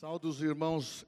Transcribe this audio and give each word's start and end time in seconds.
Saúdo 0.00 0.28
os 0.28 0.40
irmãos 0.40 1.04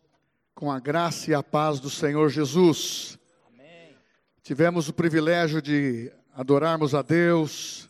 com 0.52 0.68
a 0.68 0.80
graça 0.80 1.30
e 1.30 1.34
a 1.34 1.44
paz 1.44 1.78
do 1.78 1.88
Senhor 1.88 2.28
Jesus. 2.28 3.16
Amém. 3.46 3.94
Tivemos 4.42 4.88
o 4.88 4.92
privilégio 4.92 5.62
de 5.62 6.12
adorarmos 6.34 6.92
a 6.92 7.00
Deus, 7.00 7.88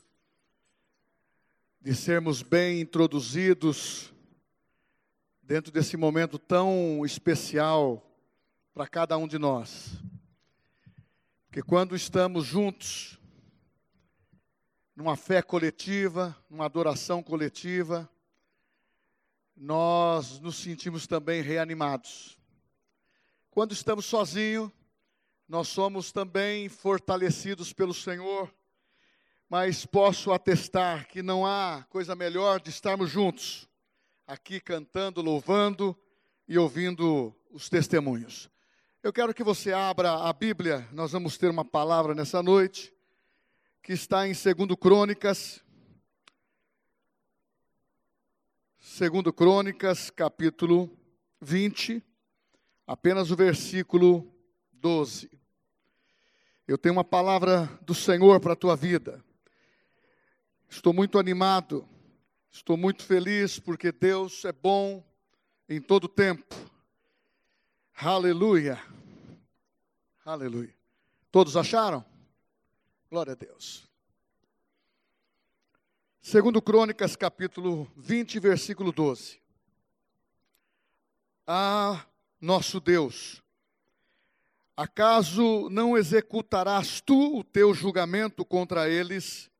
de 1.81 1.95
sermos 1.95 2.43
bem 2.43 2.83
introduzidos 2.83 4.13
dentro 5.43 5.73
desse 5.73 5.97
momento 5.97 6.39
tão 6.39 7.01
especial 7.03 8.07
para 8.75 8.87
cada 8.87 9.17
um 9.17 9.27
de 9.27 9.39
nós. 9.39 9.93
Porque 11.47 11.63
quando 11.63 11.97
estamos 11.97 12.45
juntos, 12.45 13.19
numa 14.95 15.17
fé 15.17 15.41
coletiva, 15.41 16.37
numa 16.51 16.67
adoração 16.67 17.23
coletiva, 17.23 18.07
nós 19.63 20.41
nos 20.41 20.57
sentimos 20.57 21.07
também 21.07 21.43
reanimados. 21.43 22.39
Quando 23.51 23.73
estamos 23.73 24.07
sozinhos, 24.07 24.71
nós 25.47 25.69
somos 25.69 26.11
também 26.11 26.67
fortalecidos 26.71 27.71
pelo 27.71 27.93
Senhor, 27.93 28.51
mas 29.51 29.85
posso 29.85 30.33
atestar 30.33 31.07
que 31.09 31.23
não 31.23 31.45
há 31.45 31.85
coisa 31.91 32.15
melhor 32.15 32.59
de 32.59 32.71
estarmos 32.71 33.11
juntos, 33.11 33.69
aqui 34.27 34.61
cantando, 34.61 35.21
louvando 35.21 35.95
e 36.49 36.57
ouvindo 36.57 37.35
os 37.51 37.69
testemunhos. 37.69 38.49
Eu 39.03 39.13
quero 39.13 39.35
que 39.35 39.45
você 39.45 39.75
abra 39.75 40.13
a 40.27 40.33
Bíblia, 40.33 40.89
nós 40.91 41.13
vamos 41.13 41.37
ter 41.37 41.51
uma 41.51 41.67
palavra 41.67 42.15
nessa 42.15 42.43
noite, 42.43 42.95
que 43.83 43.93
está 43.93 44.27
em 44.27 44.33
2 44.33 44.75
Crônicas, 44.81 45.63
Segundo 48.83 49.31
Crônicas, 49.31 50.09
capítulo 50.09 50.91
20, 51.39 52.03
apenas 52.87 53.31
o 53.31 53.37
versículo 53.37 54.27
12. 54.73 55.31
Eu 56.67 56.79
tenho 56.79 56.95
uma 56.95 57.05
palavra 57.05 57.67
do 57.83 57.95
Senhor 57.95 58.41
para 58.41 58.55
a 58.55 58.57
tua 58.57 58.75
vida. 58.75 59.23
Estou 60.67 60.95
muito 60.95 61.19
animado, 61.19 61.87
estou 62.51 62.75
muito 62.75 63.05
feliz 63.05 63.59
porque 63.59 63.93
Deus 63.93 64.47
é 64.47 64.53
bom 64.53 65.05
em 65.69 65.79
todo 65.79 66.09
tempo. 66.09 66.57
Aleluia. 67.95 68.83
Aleluia. 70.25 70.75
Todos 71.31 71.55
acharam? 71.55 72.03
Glória 73.11 73.35
a 73.35 73.37
Deus. 73.37 73.90
Segundo 76.23 76.61
Crônicas, 76.61 77.17
capítulo 77.17 77.91
20, 77.97 78.39
versículo 78.41 78.93
12. 78.93 79.41
Ah, 81.47 82.05
nosso 82.39 82.79
Deus, 82.79 83.43
acaso 84.77 85.71
não 85.71 85.97
executarás 85.97 87.01
tu 87.01 87.39
o 87.39 87.43
teu 87.43 87.73
julgamento 87.73 88.45
contra 88.45 88.87
eles? 88.87 89.51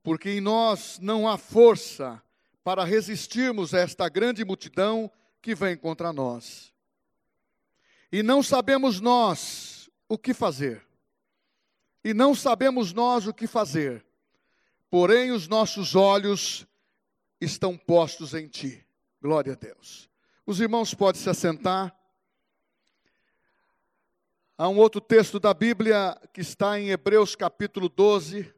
Porque 0.00 0.30
em 0.30 0.40
nós 0.40 1.00
não 1.02 1.28
há 1.28 1.36
força 1.36 2.22
para 2.62 2.84
resistirmos 2.84 3.74
a 3.74 3.80
esta 3.80 4.08
grande 4.08 4.44
multidão 4.44 5.10
que 5.42 5.56
vem 5.56 5.76
contra 5.76 6.12
nós. 6.12 6.72
E 8.12 8.22
não 8.22 8.44
sabemos 8.44 9.00
nós 9.00 9.90
o 10.08 10.16
que 10.16 10.32
fazer. 10.32 10.86
E 12.04 12.14
não 12.14 12.32
sabemos 12.32 12.92
nós 12.92 13.26
o 13.26 13.34
que 13.34 13.48
fazer 13.48 14.06
porém 14.94 15.32
os 15.32 15.48
nossos 15.48 15.96
olhos 15.96 16.64
estão 17.40 17.76
postos 17.76 18.32
em 18.32 18.46
ti. 18.46 18.86
Glória 19.20 19.54
a 19.54 19.56
Deus. 19.56 20.08
Os 20.46 20.60
irmãos 20.60 20.94
podem 20.94 21.20
se 21.20 21.28
assentar. 21.28 21.92
Há 24.56 24.68
um 24.68 24.78
outro 24.78 25.00
texto 25.00 25.40
da 25.40 25.52
Bíblia 25.52 26.16
que 26.32 26.40
está 26.40 26.78
em 26.78 26.90
Hebreus 26.90 27.34
capítulo 27.34 27.88
12, 27.88 28.54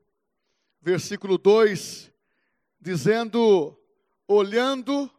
versículo 0.78 1.38
2, 1.38 2.12
dizendo: 2.78 3.74
olhando 4.28 5.10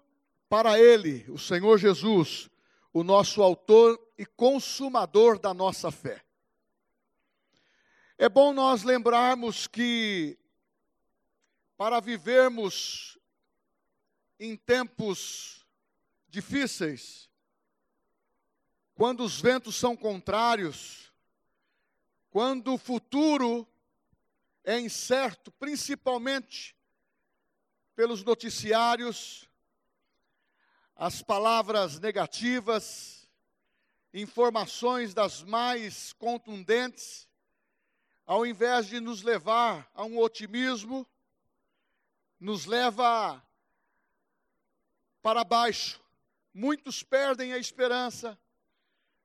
para 0.47 0.79
Ele, 0.79 1.25
o 1.29 1.39
Senhor 1.39 1.79
Jesus, 1.79 2.47
o 2.93 3.03
nosso 3.03 3.41
Autor 3.41 3.99
e 4.19 4.23
Consumador 4.23 5.39
da 5.39 5.51
nossa 5.51 5.89
fé. 5.89 6.23
É 8.19 8.29
bom 8.29 8.53
nós 8.53 8.83
lembrarmos 8.83 9.65
que 9.65 10.37
para 11.77 11.99
vivermos 11.99 13.19
em 14.39 14.57
tempos 14.57 15.63
difíceis, 16.27 17.29
quando 18.95 19.23
os 19.23 19.39
ventos 19.39 19.75
são 19.75 19.95
contrários, 19.95 21.13
quando 22.31 22.73
o 22.73 22.77
futuro 22.79 23.67
é 24.63 24.79
incerto, 24.79 25.51
principalmente 25.51 26.75
pelos 27.95 28.23
noticiários, 28.23 29.47
as 30.95 31.21
palavras 31.21 31.99
negativas, 31.99 33.29
informações 34.11 35.13
das 35.13 35.43
mais 35.43 36.11
contundentes, 36.13 37.27
ao 38.25 38.45
invés 38.47 38.87
de 38.87 38.99
nos 38.99 39.21
levar 39.21 39.89
a 39.93 40.03
um 40.03 40.17
otimismo, 40.17 41.07
nos 42.39 42.65
leva 42.65 43.43
para 45.21 45.43
baixo. 45.43 46.01
Muitos 46.53 47.03
perdem 47.03 47.53
a 47.53 47.57
esperança, 47.57 48.39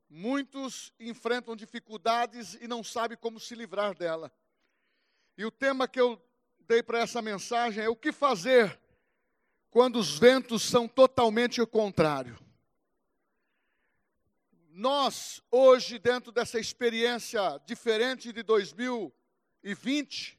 muitos 0.08 0.92
enfrentam 0.98 1.56
dificuldades 1.56 2.54
e 2.54 2.68
não 2.68 2.82
sabem 2.84 3.16
como 3.16 3.40
se 3.40 3.54
livrar 3.54 3.94
dela. 3.94 4.32
E 5.36 5.44
o 5.44 5.50
tema 5.50 5.88
que 5.88 6.00
eu 6.00 6.22
dei 6.60 6.82
para 6.82 6.98
essa 6.98 7.22
mensagem 7.22 7.84
é 7.84 7.88
o 7.88 7.96
que 7.96 8.12
fazer 8.12 8.78
quando 9.70 9.96
os 9.96 10.18
ventos 10.18 10.62
são 10.62 10.86
totalmente 10.86 11.60
o 11.60 11.66
contrário. 11.66 12.38
Nós, 14.68 15.42
hoje, 15.50 15.98
dentro 15.98 16.30
dessa 16.30 16.58
experiência 16.58 17.58
diferente 17.66 18.32
de 18.32 18.42
2020, 18.42 20.38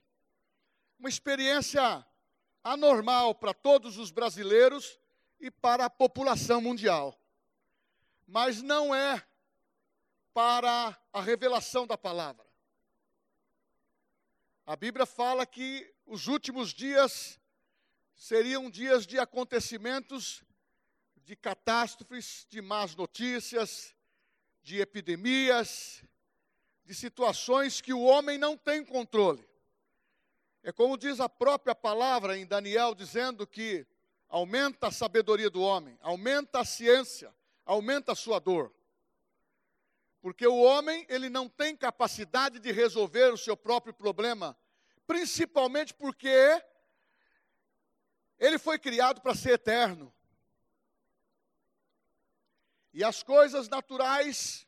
uma 1.00 1.10
experiência 1.10 2.06
anormal 2.64 3.36
para 3.36 3.54
todos 3.54 3.98
os 3.98 4.12
brasileiros 4.12 5.00
e 5.40 5.52
para 5.52 5.86
a 5.86 5.90
população 5.90 6.62
mundial. 6.62 7.20
Mas 8.26 8.62
não 8.62 8.96
é 8.96 9.22
para 10.34 10.98
a 11.12 11.22
revelação 11.22 11.86
da 11.86 11.98
palavra. 11.98 12.46
A 14.66 14.76
Bíblia 14.76 15.06
fala 15.06 15.46
que 15.46 15.94
os 16.06 16.28
últimos 16.28 16.74
dias 16.74 17.40
seriam 18.16 18.70
dias 18.70 19.06
de 19.06 19.20
acontecimentos, 19.20 20.42
de 21.18 21.36
catástrofes, 21.36 22.48
de 22.50 22.62
más 22.62 22.96
notícias, 22.96 23.94
de 24.62 24.80
epidemias, 24.80 26.04
de 26.86 26.96
situações 26.96 27.82
que 27.82 27.94
o 27.94 28.02
homem 28.02 28.38
não 28.38 28.58
tem 28.58 28.84
controle. 28.84 29.46
É 30.64 30.72
como 30.72 30.98
diz 30.98 31.20
a 31.20 31.28
própria 31.28 31.76
palavra 31.76 32.38
em 32.38 32.46
Daniel, 32.46 32.96
dizendo 32.96 33.46
que 33.46 33.86
aumenta 34.30 34.88
a 34.88 34.92
sabedoria 34.92 35.50
do 35.50 35.62
homem, 35.62 36.00
aumenta 36.02 36.62
a 36.62 36.66
ciência, 36.66 37.36
aumenta 37.66 38.14
a 38.14 38.16
sua 38.16 38.40
dor. 38.40 38.74
Porque 40.22 40.48
o 40.48 40.62
homem, 40.62 41.06
ele 41.10 41.28
não 41.28 41.50
tem 41.50 41.76
capacidade 41.76 42.60
de 42.60 42.72
resolver 42.72 43.34
o 43.34 43.38
seu 43.38 43.58
próprio 43.58 43.94
problema, 43.94 44.58
principalmente 45.06 45.94
porque 45.94 46.64
ele 48.40 48.58
foi 48.58 48.80
criado 48.80 49.20
para 49.20 49.36
ser 49.36 49.56
eterno. 49.56 50.14
E 52.94 53.04
as 53.04 53.22
coisas 53.22 53.68
naturais 53.68 54.66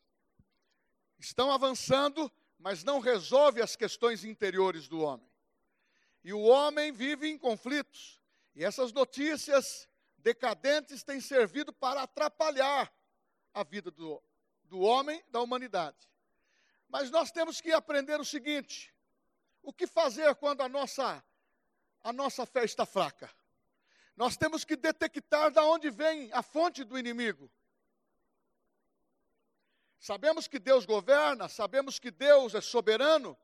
estão 1.17 1.53
avançando, 1.53 2.29
mas 2.59 2.83
não 2.83 2.99
resolve 2.99 3.61
as 3.61 3.77
questões 3.77 4.25
interiores 4.25 4.89
do 4.89 4.99
homem. 4.99 5.34
E 6.25 6.33
o 6.33 6.41
homem 6.41 6.91
vive 6.91 7.29
em 7.29 7.37
conflitos. 7.37 8.19
E 8.55 8.65
essas 8.65 8.91
notícias 8.91 9.87
decadentes 10.17 11.03
têm 11.03 11.21
servido 11.21 11.71
para 11.71 12.01
atrapalhar 12.01 12.91
a 13.53 13.63
vida 13.63 13.91
do, 13.91 14.19
do 14.63 14.79
homem, 14.79 15.23
da 15.29 15.39
humanidade. 15.39 16.09
Mas 16.89 17.11
nós 17.11 17.31
temos 17.31 17.61
que 17.61 17.71
aprender 17.71 18.19
o 18.19 18.25
seguinte: 18.25 18.91
o 19.61 19.71
que 19.71 19.85
fazer 19.85 20.33
quando 20.37 20.61
a 20.61 20.67
nossa, 20.67 21.23
a 22.03 22.11
nossa 22.11 22.43
fé 22.43 22.65
está 22.65 22.87
fraca? 22.87 23.29
Nós 24.17 24.35
temos 24.35 24.65
que 24.65 24.75
detectar 24.75 25.51
de 25.51 25.59
onde 25.59 25.91
vem 25.91 26.31
a 26.33 26.41
fonte 26.41 26.83
do 26.83 26.97
inimigo. 26.97 27.51
Sabemos 29.99 30.47
que 30.47 30.57
Deus 30.57 30.87
governa, 30.87 31.47
sabemos 31.47 31.99
que 31.99 32.09
Deus 32.09 32.55
é 32.55 32.61
soberano, 32.61 33.37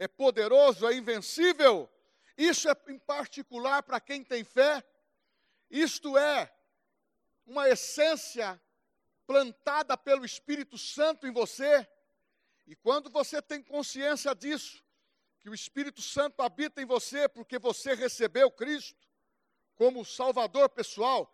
é 0.00 0.08
poderoso, 0.08 0.88
é 0.88 0.94
invencível, 0.94 1.88
isso 2.36 2.68
é 2.68 2.76
em 2.88 2.98
particular 2.98 3.82
para 3.82 4.00
quem 4.00 4.24
tem 4.24 4.44
fé. 4.44 4.84
Isto 5.70 6.18
é 6.18 6.52
uma 7.46 7.68
essência 7.68 8.60
plantada 9.26 9.96
pelo 9.96 10.24
Espírito 10.24 10.76
Santo 10.76 11.26
em 11.26 11.32
você. 11.32 11.86
E 12.66 12.74
quando 12.74 13.10
você 13.10 13.40
tem 13.40 13.62
consciência 13.62 14.34
disso, 14.34 14.82
que 15.40 15.50
o 15.50 15.54
Espírito 15.54 16.00
Santo 16.00 16.40
habita 16.40 16.80
em 16.80 16.86
você 16.86 17.28
porque 17.28 17.58
você 17.58 17.94
recebeu 17.94 18.50
Cristo 18.50 19.06
como 19.76 20.04
Salvador 20.04 20.68
pessoal, 20.70 21.32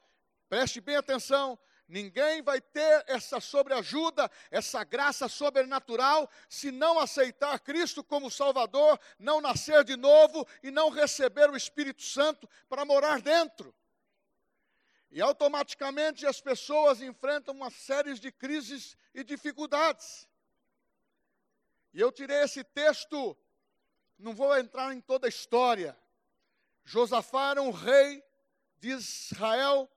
preste 0.48 0.80
bem 0.80 0.96
atenção, 0.96 1.58
Ninguém 1.90 2.40
vai 2.40 2.60
ter 2.60 3.04
essa 3.08 3.40
sobreajuda, 3.40 4.30
essa 4.48 4.84
graça 4.84 5.28
sobrenatural, 5.28 6.30
se 6.48 6.70
não 6.70 7.00
aceitar 7.00 7.58
Cristo 7.58 8.04
como 8.04 8.30
Salvador, 8.30 8.96
não 9.18 9.40
nascer 9.40 9.82
de 9.82 9.96
novo 9.96 10.46
e 10.62 10.70
não 10.70 10.88
receber 10.88 11.50
o 11.50 11.56
Espírito 11.56 12.02
Santo 12.02 12.48
para 12.68 12.84
morar 12.84 13.20
dentro. 13.20 13.74
E 15.10 15.20
automaticamente 15.20 16.24
as 16.24 16.40
pessoas 16.40 17.02
enfrentam 17.02 17.52
uma 17.52 17.70
série 17.70 18.14
de 18.14 18.30
crises 18.30 18.96
e 19.12 19.24
dificuldades. 19.24 20.28
E 21.92 22.00
eu 22.00 22.12
tirei 22.12 22.44
esse 22.44 22.62
texto, 22.62 23.36
não 24.16 24.32
vou 24.32 24.56
entrar 24.56 24.94
em 24.94 25.00
toda 25.00 25.26
a 25.26 25.28
história. 25.28 25.98
Josafá 26.84 27.50
era 27.50 27.62
um 27.62 27.72
rei 27.72 28.22
de 28.78 28.90
Israel 28.90 29.90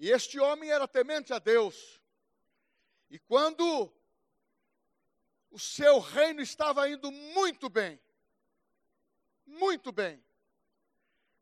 e 0.00 0.10
este 0.10 0.40
homem 0.40 0.70
era 0.70 0.88
temente 0.88 1.30
a 1.30 1.38
Deus. 1.38 2.00
E 3.10 3.18
quando 3.18 3.92
o 5.50 5.58
seu 5.58 5.98
reino 5.98 6.40
estava 6.40 6.88
indo 6.88 7.12
muito 7.12 7.68
bem, 7.68 8.00
muito 9.44 9.92
bem, 9.92 10.24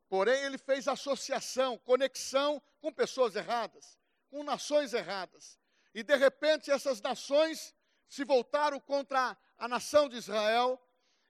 porém 0.08 0.42
ele 0.42 0.58
fez 0.58 0.88
associação, 0.88 1.78
conexão 1.78 2.60
com 2.80 2.92
pessoas 2.92 3.36
erradas, 3.36 3.96
com 4.28 4.42
nações 4.42 4.92
erradas. 4.92 5.56
E 5.94 6.02
de 6.02 6.16
repente 6.16 6.68
essas 6.68 7.00
nações 7.00 7.72
se 8.08 8.24
voltaram 8.24 8.80
contra 8.80 9.38
a 9.56 9.68
nação 9.68 10.08
de 10.08 10.16
Israel 10.16 10.82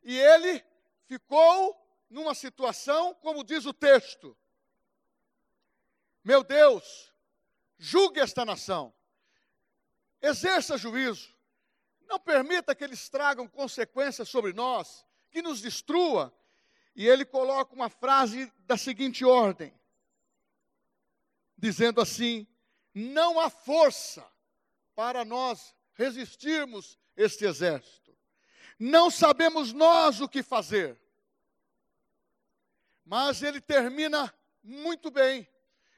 e 0.03 0.19
ele 0.19 0.65
ficou 1.05 1.79
numa 2.09 2.35
situação, 2.35 3.13
como 3.17 3.45
diz 3.45 3.67
o 3.67 3.75
texto: 3.75 4.35
Meu 6.25 6.43
Deus, 6.43 7.08
julgue 7.79 8.21
esta 8.21 8.45
nação, 8.45 8.93
exerça 10.21 10.77
juízo, 10.77 11.33
não 12.09 12.19
permita 12.19 12.75
que 12.75 12.83
eles 12.83 13.09
tragam 13.09 13.47
consequências 13.47 14.29
sobre 14.29 14.53
nós, 14.53 15.05
que 15.31 15.43
nos 15.43 15.61
destrua. 15.61 16.35
E 16.97 17.07
ele 17.07 17.25
coloca 17.25 17.75
uma 17.75 17.89
frase 17.89 18.53
da 18.61 18.77
seguinte 18.77 19.25
ordem, 19.25 19.73
dizendo 21.57 22.01
assim: 22.01 22.47
não 22.93 23.39
há 23.39 23.49
força 23.49 24.27
para 24.95 25.25
nós 25.25 25.75
resistirmos 25.95 26.99
este 27.17 27.45
exército. 27.45 28.17
Não 28.79 29.11
sabemos 29.11 29.73
nós 29.73 30.21
o 30.21 30.29
que 30.29 30.43
fazer. 30.43 31.01
Mas 33.05 33.43
ele 33.43 33.61
termina 33.61 34.33
muito 34.63 35.11
bem 35.11 35.49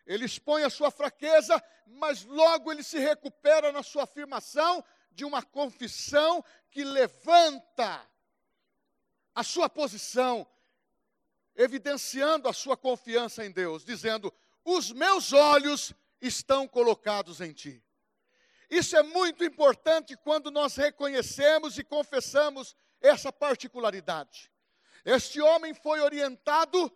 ele 0.06 0.24
expõe 0.24 0.62
a 0.64 0.70
sua 0.70 0.90
fraqueza, 0.90 1.62
mas 1.86 2.24
logo 2.24 2.70
ele 2.70 2.82
se 2.82 2.98
recupera 2.98 3.72
na 3.72 3.82
sua 3.82 4.04
afirmação 4.04 4.84
de 5.12 5.24
uma 5.24 5.42
confissão 5.42 6.44
que 6.70 6.84
levanta 6.84 8.08
a 9.34 9.42
sua 9.42 9.68
posição, 9.68 10.46
evidenciando 11.54 12.48
a 12.48 12.52
sua 12.52 12.76
confiança 12.76 13.44
em 13.44 13.50
Deus, 13.50 13.84
dizendo: 13.84 14.32
Os 14.64 14.92
meus 14.92 15.32
olhos 15.32 15.92
estão 16.20 16.66
colocados 16.66 17.40
em 17.40 17.52
ti. 17.52 17.82
Isso 18.70 18.96
é 18.96 19.02
muito 19.02 19.44
importante 19.44 20.16
quando 20.16 20.50
nós 20.50 20.76
reconhecemos 20.76 21.76
e 21.76 21.82
confessamos 21.82 22.76
essa 23.00 23.32
particularidade. 23.32 24.50
Este 25.04 25.40
homem 25.40 25.74
foi 25.74 26.00
orientado 26.00 26.92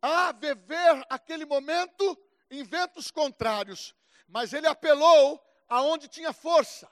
a 0.00 0.32
viver 0.32 1.04
aquele 1.10 1.44
momento 1.44 2.16
em 2.50 2.64
ventos 2.64 3.10
contrários, 3.10 3.94
mas 4.26 4.52
ele 4.52 4.66
apelou 4.66 5.42
aonde 5.68 6.08
tinha 6.08 6.32
força. 6.32 6.90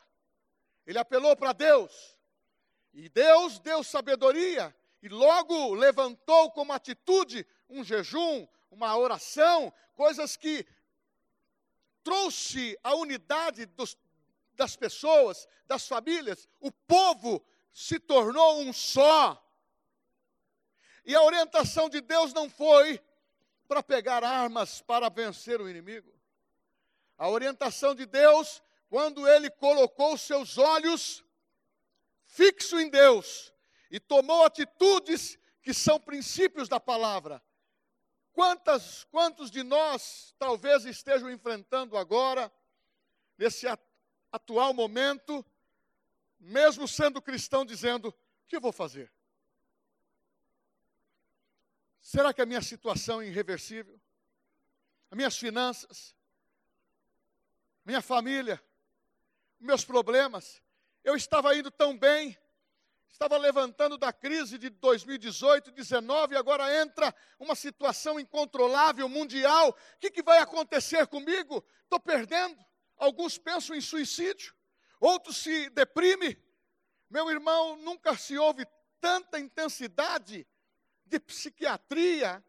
Ele 0.87 0.99
apelou 0.99 1.37
para 1.37 1.53
Deus. 1.53 2.17
E 2.95 3.09
Deus 3.09 3.59
deu 3.59 3.83
sabedoria 3.83 4.75
e 5.03 5.09
logo 5.09 5.75
levantou 5.75 6.51
como 6.53 6.73
atitude 6.73 7.47
um 7.69 7.85
jejum, 7.85 8.47
uma 8.71 8.97
oração, 8.97 9.73
coisas 9.95 10.37
que 10.37 10.67
trouxe 12.03 12.79
a 12.83 12.95
unidade 12.95 13.67
dos, 13.67 13.97
das 14.55 14.77
pessoas, 14.77 15.47
das 15.67 15.87
famílias. 15.87 16.49
O 16.61 16.73
povo 16.73 17.45
se 17.73 17.99
tornou 18.01 18.61
um 18.61 18.73
só. 18.73 19.45
E 21.05 21.15
a 21.15 21.23
orientação 21.23 21.89
de 21.89 22.01
Deus 22.01 22.33
não 22.33 22.49
foi 22.49 23.01
para 23.69 23.83
pegar 23.83 24.25
armas 24.25 24.81
para 24.81 25.11
vencer 25.11 25.61
o 25.61 25.69
inimigo. 25.69 26.11
A 27.19 27.29
orientação 27.29 27.95
de 27.95 28.07
Deus, 28.07 28.63
quando 28.89 29.29
ele 29.29 29.51
colocou 29.51 30.17
seus 30.17 30.57
olhos 30.57 31.23
fixo 32.27 32.81
em 32.81 32.89
Deus 32.89 33.53
e 33.91 34.01
tomou 34.01 34.45
atitudes 34.45 35.39
que 35.63 35.75
são 35.75 36.01
princípios 36.01 36.69
da 36.69 36.81
palavra. 36.81 37.43
Quantas, 38.33 39.05
quantos 39.05 39.51
de 39.51 39.63
nós 39.63 40.35
talvez 40.39 40.85
estejam 40.85 41.31
enfrentando 41.31 41.97
agora, 41.97 42.53
nesse 43.37 43.67
atual 44.31 44.73
momento, 44.73 45.45
mesmo 46.39 46.87
sendo 46.87 47.21
cristão, 47.21 47.65
dizendo: 47.65 48.09
o 48.09 48.15
que 48.47 48.57
eu 48.57 48.61
vou 48.61 48.73
fazer? 48.73 49.13
Será 52.09 52.33
que 52.33 52.41
a 52.41 52.47
minha 52.47 52.63
situação 52.63 53.21
é 53.21 53.27
irreversível? 53.27 54.01
As 55.11 55.17
minhas 55.19 55.37
finanças? 55.37 56.17
Minha 57.85 58.01
família? 58.01 58.59
Meus 59.61 59.85
problemas? 59.85 60.63
Eu 61.05 61.15
estava 61.15 61.55
indo 61.55 61.71
tão 61.71 61.99
bem, 61.99 62.35
estava 63.11 63.37
levantando 63.37 63.99
da 63.99 64.11
crise 64.11 64.57
de 64.57 64.71
2018, 64.71 65.71
19, 65.71 66.33
e 66.33 66.39
agora 66.39 66.75
entra 66.81 67.15
uma 67.39 67.55
situação 67.55 68.19
incontrolável 68.19 69.07
mundial. 69.07 69.69
O 69.69 69.99
que, 70.01 70.11
que 70.11 70.23
vai 70.23 70.39
acontecer 70.39 71.07
comigo? 71.09 71.63
Estou 71.83 72.01
perdendo. 72.01 72.59
Alguns 72.97 73.37
pensam 73.37 73.77
em 73.77 73.83
suicídio, 73.83 74.55
outros 74.99 75.37
se 75.37 75.69
deprimem. 75.69 76.43
Meu 77.11 77.31
irmão, 77.31 77.77
nunca 77.77 78.17
se 78.17 78.39
ouve 78.39 78.67
tanta 78.99 79.39
intensidade 79.39 80.47
de 81.09 81.19
psiquiatria, 81.19 82.45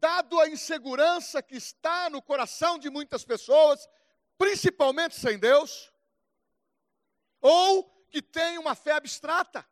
dado 0.00 0.38
a 0.40 0.48
insegurança 0.48 1.42
que 1.42 1.56
está 1.56 2.08
no 2.08 2.22
coração 2.22 2.78
de 2.78 2.88
muitas 2.90 3.24
pessoas, 3.24 3.88
principalmente 4.36 5.16
sem 5.16 5.38
Deus, 5.38 5.92
ou 7.40 7.84
que 8.10 8.22
tem 8.22 8.58
uma 8.58 8.74
fé 8.74 8.92
abstrata. 8.92 9.66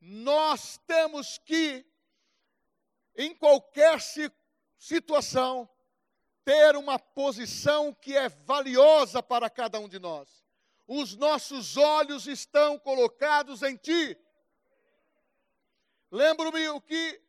Nós 0.00 0.78
temos 0.86 1.38
que, 1.38 1.84
em 3.16 3.34
qualquer 3.34 3.98
situação, 4.78 5.68
ter 6.44 6.76
uma 6.76 6.98
posição 6.98 7.92
que 7.92 8.16
é 8.16 8.28
valiosa 8.28 9.22
para 9.22 9.50
cada 9.50 9.78
um 9.80 9.88
de 9.88 9.98
nós. 9.98 10.46
Os 10.86 11.14
nossos 11.14 11.76
olhos 11.76 12.26
estão 12.26 12.78
colocados 12.78 13.62
em 13.62 13.76
Ti. 13.76 14.16
Lembro-me 16.10 16.68
o 16.70 16.80
que 16.80 17.20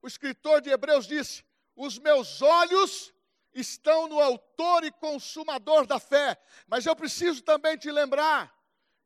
o 0.00 0.06
escritor 0.06 0.60
de 0.60 0.70
Hebreus 0.70 1.06
disse: 1.06 1.44
Os 1.74 1.98
meus 1.98 2.40
olhos 2.42 3.12
estão 3.54 4.08
no 4.08 4.20
autor 4.20 4.84
e 4.84 4.90
consumador 4.90 5.86
da 5.86 5.98
fé. 5.98 6.40
Mas 6.66 6.86
eu 6.86 6.96
preciso 6.96 7.42
também 7.42 7.76
te 7.76 7.90
lembrar 7.90 8.52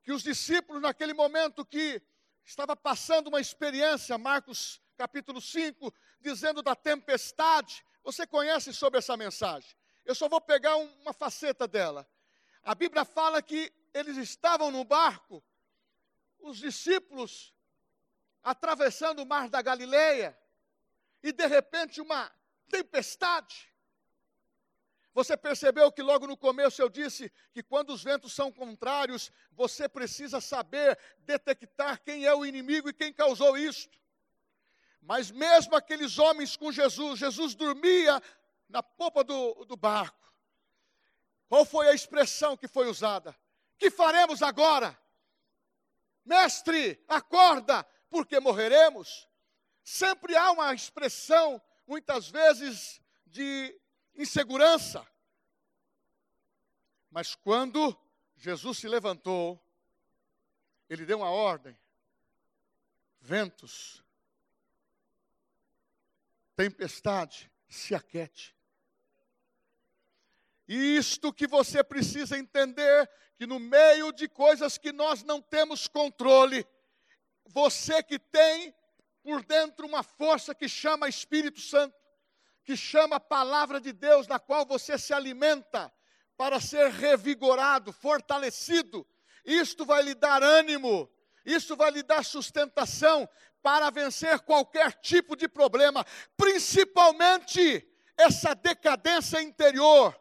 que 0.03 0.13
os 0.13 0.23
discípulos, 0.23 0.83
naquele 0.83 1.13
momento 1.13 1.65
que 1.65 2.01
estava 2.45 2.77
passando 2.77 3.29
uma 3.29 3.41
experiência, 3.41 4.17
Marcos 4.17 4.81
capítulo 4.97 5.41
5, 5.41 5.93
dizendo 6.21 6.63
da 6.63 6.75
tempestade, 6.75 7.85
você 8.03 8.27
conhece 8.27 8.73
sobre 8.73 8.99
essa 8.99 9.17
mensagem. 9.17 9.77
Eu 10.05 10.15
só 10.15 10.29
vou 10.29 10.41
pegar 10.41 10.77
uma 10.77 11.13
faceta 11.13 11.67
dela. 11.67 12.09
A 12.63 12.75
Bíblia 12.75 13.05
fala 13.05 13.43
que 13.43 13.73
eles 13.93 14.17
estavam 14.17 14.71
no 14.71 14.85
barco, 14.85 15.43
os 16.39 16.59
discípulos 16.59 17.53
atravessando 18.47 19.25
o 19.25 19.27
mar 19.27 19.49
da 19.49 19.61
Galileia, 19.61 20.39
e 21.21 21.33
de 21.33 21.45
repente 21.49 22.01
uma 22.01 22.31
tempestade. 22.69 23.75
Você 25.13 25.37
percebeu 25.37 25.91
que 25.91 26.01
logo 26.01 26.29
no 26.29 26.37
começo 26.37 26.81
eu 26.81 26.89
disse 26.89 27.33
que 27.53 27.61
quando 27.61 27.91
os 27.91 28.05
ventos 28.05 28.33
são 28.33 28.53
contrários, 28.53 29.33
você 29.51 29.89
precisa 29.89 30.41
saber 30.41 30.97
detectar 31.19 32.01
quem 32.05 32.25
é 32.25 32.33
o 32.37 32.47
inimigo 32.47 32.89
e 32.89 32.93
quem 32.93 33.13
causou 33.13 33.59
isto. 33.59 33.99
Mas 35.03 35.33
mesmo 35.33 35.75
aqueles 35.75 36.17
homens 36.17 36.57
com 36.57 36.71
Jesus, 36.71 37.19
Jesus 37.19 37.53
dormia 37.57 38.23
na 38.69 38.81
popa 38.81 39.25
do, 39.25 39.65
do 39.65 39.77
barco. 39.77 40.33
Qual 41.49 41.65
foi 41.65 41.89
a 41.89 41.95
expressão 41.95 42.57
que 42.57 42.69
foi 42.69 42.87
usada? 42.87 43.35
Que 43.77 43.91
faremos 43.91 44.41
agora? 44.41 44.97
Mestre, 46.25 47.03
acorda, 47.09 47.85
porque 48.17 48.41
morreremos. 48.41 49.29
Sempre 49.85 50.35
há 50.35 50.51
uma 50.51 50.73
expressão, 50.73 51.61
muitas 51.87 52.31
vezes, 52.31 52.99
de 53.27 53.79
insegurança. 54.15 55.07
Mas 57.11 57.35
quando 57.35 57.95
Jesus 58.35 58.79
se 58.79 58.89
levantou, 58.89 59.63
ele 60.89 61.05
deu 61.05 61.19
uma 61.19 61.29
ordem: 61.29 61.79
ventos, 63.21 64.03
tempestade, 66.57 67.53
se 67.69 67.95
aquete. 67.95 68.57
Isto 70.67 71.35
que 71.35 71.47
você 71.47 71.85
precisa 71.85 72.39
entender, 72.39 73.11
que 73.37 73.47
no 73.47 73.61
meio 73.61 74.11
de 74.11 74.27
coisas 74.27 74.79
que 74.79 74.91
nós 74.91 75.23
não 75.23 75.43
temos 75.43 75.87
controle, 75.87 76.67
você 77.47 78.03
que 78.03 78.19
tem 78.19 78.75
por 79.23 79.45
dentro 79.45 79.87
uma 79.87 80.03
força 80.03 80.55
que 80.55 80.69
chama 80.69 81.09
Espírito 81.09 81.61
Santo, 81.61 81.97
que 82.65 82.77
chama 82.77 83.17
a 83.17 83.21
palavra 83.21 83.81
de 83.81 83.93
Deus, 83.93 84.27
na 84.27 84.39
qual 84.39 84.65
você 84.67 84.99
se 84.99 85.13
alimenta 85.13 85.93
para 86.37 86.61
ser 86.61 86.91
revigorado, 86.91 87.93
fortalecido. 87.93 89.07
Isto 89.45 89.85
vai 89.85 90.03
lhe 90.03 90.15
dar 90.15 90.43
ânimo, 90.43 91.11
isto 91.45 91.77
vai 91.77 91.91
lhe 91.91 92.03
dar 92.03 92.25
sustentação 92.25 93.29
para 93.63 93.91
vencer 93.91 94.41
qualquer 94.41 94.93
tipo 95.01 95.37
de 95.37 95.49
problema, 95.49 96.05
principalmente 96.37 97.85
essa 98.17 98.55
decadência 98.55 99.43
interior. 99.43 100.17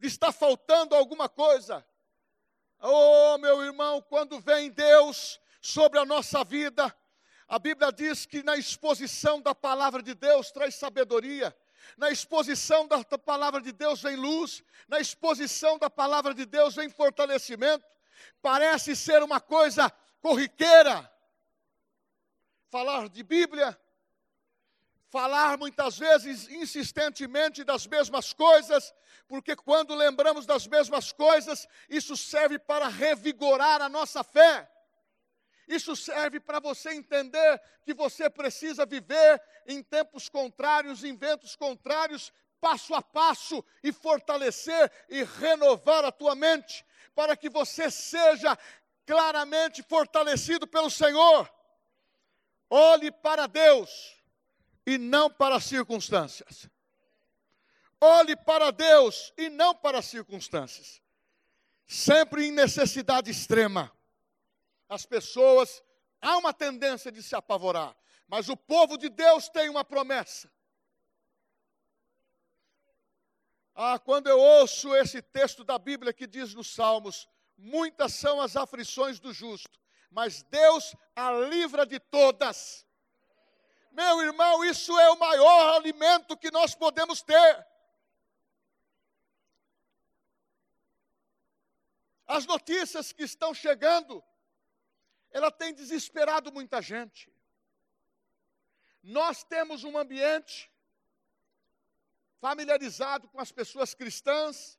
Está 0.00 0.32
faltando 0.32 0.94
alguma 0.94 1.28
coisa. 1.28 1.86
Oh, 2.82 3.36
meu 3.36 3.62
irmão, 3.62 4.00
quando 4.00 4.40
vem 4.40 4.70
Deus 4.70 5.38
sobre 5.60 5.98
a 5.98 6.04
nossa 6.04 6.42
vida, 6.42 6.94
a 7.46 7.58
Bíblia 7.58 7.92
diz 7.92 8.24
que 8.24 8.42
na 8.42 8.56
exposição 8.56 9.38
da 9.40 9.54
palavra 9.54 10.02
de 10.02 10.14
Deus 10.14 10.50
traz 10.50 10.76
sabedoria, 10.76 11.54
na 11.98 12.10
exposição 12.10 12.88
da 12.88 13.04
palavra 13.18 13.60
de 13.60 13.70
Deus 13.70 14.00
vem 14.00 14.16
luz, 14.16 14.62
na 14.88 14.98
exposição 14.98 15.78
da 15.78 15.90
palavra 15.90 16.32
de 16.32 16.46
Deus 16.46 16.74
vem 16.74 16.88
fortalecimento. 16.88 17.84
Parece 18.40 18.96
ser 18.96 19.22
uma 19.22 19.40
coisa 19.40 19.92
corriqueira. 20.22 21.10
Falar 22.70 23.10
de 23.10 23.22
Bíblia, 23.22 23.78
falar 25.10 25.58
muitas 25.58 25.98
vezes 25.98 26.48
insistentemente 26.48 27.64
das 27.64 27.86
mesmas 27.86 28.32
coisas, 28.32 28.94
porque 29.26 29.56
quando 29.56 29.94
lembramos 29.94 30.46
das 30.46 30.66
mesmas 30.68 31.12
coisas, 31.12 31.66
isso 31.88 32.16
serve 32.16 32.58
para 32.58 32.86
revigorar 32.86 33.82
a 33.82 33.88
nossa 33.88 34.22
fé. 34.22 34.70
Isso 35.66 35.94
serve 35.96 36.38
para 36.40 36.60
você 36.60 36.92
entender 36.94 37.60
que 37.84 37.92
você 37.92 38.30
precisa 38.30 38.86
viver 38.86 39.42
em 39.66 39.82
tempos 39.82 40.28
contrários, 40.28 41.02
em 41.04 41.16
ventos 41.16 41.56
contrários, 41.56 42.32
passo 42.60 42.94
a 42.94 43.02
passo, 43.02 43.64
e 43.82 43.92
fortalecer 43.92 44.90
e 45.08 45.24
renovar 45.24 46.04
a 46.04 46.12
tua 46.12 46.34
mente, 46.36 46.84
para 47.14 47.36
que 47.36 47.48
você 47.48 47.90
seja 47.90 48.56
claramente 49.04 49.82
fortalecido 49.82 50.68
pelo 50.68 50.90
Senhor. 50.90 51.52
Olhe 52.68 53.10
para 53.10 53.48
Deus 53.48 54.19
e 54.86 54.98
não 54.98 55.30
para 55.30 55.56
as 55.56 55.64
circunstâncias. 55.64 56.68
Olhe 58.00 58.34
para 58.36 58.70
Deus 58.70 59.32
e 59.36 59.48
não 59.48 59.74
para 59.74 59.98
as 59.98 60.06
circunstâncias. 60.06 61.02
Sempre 61.86 62.46
em 62.46 62.52
necessidade 62.52 63.30
extrema 63.30 63.92
as 64.90 65.06
pessoas, 65.06 65.82
há 66.20 66.36
uma 66.36 66.52
tendência 66.52 67.12
de 67.12 67.22
se 67.22 67.36
apavorar, 67.36 67.96
mas 68.26 68.48
o 68.48 68.56
povo 68.56 68.98
de 68.98 69.08
Deus 69.08 69.48
tem 69.48 69.68
uma 69.68 69.84
promessa. 69.84 70.50
Ah, 73.72 74.00
quando 74.00 74.26
eu 74.26 74.38
ouço 74.38 74.94
esse 74.96 75.22
texto 75.22 75.62
da 75.62 75.78
Bíblia 75.78 76.12
que 76.12 76.26
diz 76.26 76.52
nos 76.54 76.74
Salmos: 76.74 77.28
muitas 77.56 78.14
são 78.14 78.40
as 78.40 78.56
aflições 78.56 79.20
do 79.20 79.32
justo, 79.32 79.78
mas 80.10 80.42
Deus 80.42 80.94
a 81.14 81.30
livra 81.30 81.86
de 81.86 82.00
todas. 82.00 82.84
Meu 83.90 84.22
irmão, 84.22 84.64
isso 84.64 84.98
é 84.98 85.10
o 85.10 85.18
maior 85.18 85.76
alimento 85.76 86.36
que 86.36 86.50
nós 86.50 86.74
podemos 86.74 87.22
ter. 87.22 87.66
As 92.26 92.46
notícias 92.46 93.12
que 93.12 93.24
estão 93.24 93.52
chegando 93.52 94.22
ela 95.30 95.50
tem 95.50 95.72
desesperado 95.72 96.52
muita 96.52 96.82
gente. 96.82 97.32
Nós 99.02 99.44
temos 99.44 99.84
um 99.84 99.96
ambiente 99.96 100.70
familiarizado 102.40 103.28
com 103.28 103.40
as 103.40 103.52
pessoas 103.52 103.94
cristãs, 103.94 104.78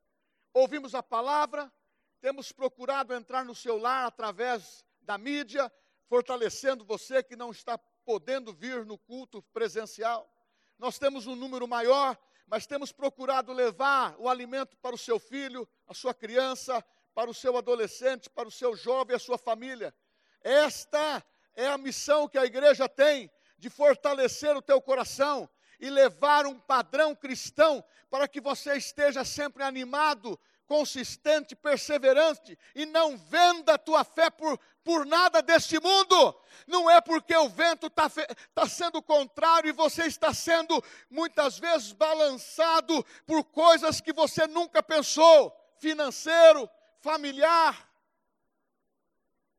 ouvimos 0.54 0.94
a 0.94 1.02
palavra, 1.02 1.72
temos 2.20 2.52
procurado 2.52 3.14
entrar 3.14 3.46
no 3.46 3.56
seu 3.56 3.78
lar 3.78 4.06
através 4.06 4.86
da 5.02 5.18
mídia, 5.18 5.72
fortalecendo 6.08 6.84
você 6.84 7.24
que 7.24 7.36
não 7.36 7.52
está 7.52 7.80
podendo 8.12 8.52
vir 8.52 8.86
no 8.86 8.98
culto 8.98 9.42
presencial. 9.54 10.30
Nós 10.78 11.00
temos 11.00 11.28
um 11.28 11.36
número 11.36 11.66
maior, 11.66 12.18
mas 12.46 12.68
temos 12.68 12.92
procurado 12.92 13.54
levar 13.54 14.18
o 14.20 14.28
alimento 14.28 14.76
para 14.80 14.94
o 14.94 14.98
seu 14.98 15.18
filho, 15.18 15.66
a 15.88 15.94
sua 15.94 16.14
criança, 16.14 16.84
para 17.16 17.30
o 17.30 17.34
seu 17.34 17.56
adolescente, 17.56 18.30
para 18.30 18.50
o 18.50 18.52
seu 18.52 18.76
jovem, 18.76 19.16
a 19.16 19.20
sua 19.20 19.38
família. 19.38 19.96
Esta 20.42 21.24
é 21.56 21.70
a 21.70 21.78
missão 21.78 22.28
que 22.28 22.38
a 22.38 22.44
igreja 22.44 22.90
tem 22.90 23.32
de 23.58 23.70
fortalecer 23.70 24.58
o 24.58 24.62
teu 24.62 24.82
coração 24.82 25.50
e 25.80 25.90
levar 25.90 26.46
um 26.46 26.60
padrão 26.60 27.16
cristão 27.16 27.82
para 28.10 28.28
que 28.28 28.42
você 28.42 28.76
esteja 28.76 29.24
sempre 29.24 29.64
animado, 29.64 30.38
consistente, 30.66 31.56
perseverante 31.56 32.60
e 32.76 32.86
não 32.86 33.16
venda 33.16 33.76
a 33.76 33.78
tua 33.78 34.04
fé 34.04 34.30
por, 34.30 34.60
por 34.84 35.06
nada 35.06 35.42
deste 35.42 35.80
mundo. 35.80 36.36
Não 36.68 36.90
é 36.90 37.02
porque 37.02 37.36
o 37.36 37.50
vento 37.50 37.88
está 37.88 38.10
tá 38.54 38.68
sendo 38.68 39.02
contrário 39.02 39.70
e 39.70 39.74
você 39.74 40.06
está 40.06 40.34
sendo 40.34 40.84
muitas 41.10 41.60
vezes 41.60 41.92
balançado 41.92 43.06
por 43.26 43.44
coisas 43.44 44.00
que 44.00 44.14
você 44.14 44.48
nunca 44.48 44.82
pensou 44.82 45.56
financeiro, 45.80 46.70
familiar, 47.00 47.90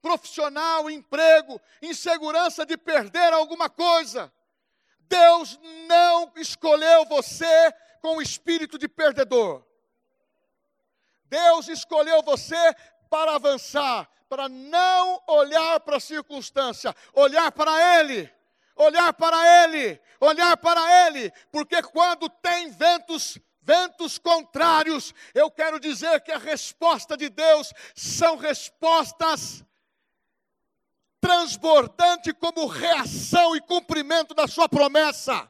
profissional, 0.00 0.88
emprego, 0.88 1.60
insegurança 1.80 2.64
de 2.64 2.76
perder 2.76 3.32
alguma 3.32 3.68
coisa. 3.68 4.32
Deus 5.00 5.58
não 5.86 6.32
escolheu 6.36 7.04
você 7.06 7.72
com 8.00 8.16
o 8.16 8.22
espírito 8.22 8.78
de 8.78 8.88
perdedor. 8.88 9.64
Deus 11.32 11.68
escolheu 11.68 12.22
você 12.22 12.74
para 13.12 13.34
avançar, 13.34 14.08
para 14.26 14.48
não 14.48 15.22
olhar 15.26 15.78
para 15.80 15.98
a 15.98 16.00
circunstância, 16.00 16.96
olhar 17.12 17.52
para 17.52 18.00
Ele, 18.00 18.32
olhar 18.74 19.12
para 19.12 19.64
Ele, 19.64 20.00
olhar 20.18 20.56
para 20.56 21.06
Ele, 21.06 21.30
porque 21.50 21.82
quando 21.82 22.30
tem 22.30 22.70
ventos 22.70 23.38
ventos 23.60 24.18
contrários, 24.18 25.14
eu 25.34 25.50
quero 25.50 25.78
dizer 25.78 26.22
que 26.22 26.32
a 26.32 26.38
resposta 26.38 27.14
de 27.14 27.28
Deus 27.28 27.74
são 27.94 28.36
respostas 28.38 29.62
transbordante 31.20 32.32
como 32.32 32.66
reação 32.66 33.54
e 33.54 33.60
cumprimento 33.60 34.34
da 34.34 34.48
sua 34.48 34.70
promessa. 34.70 35.48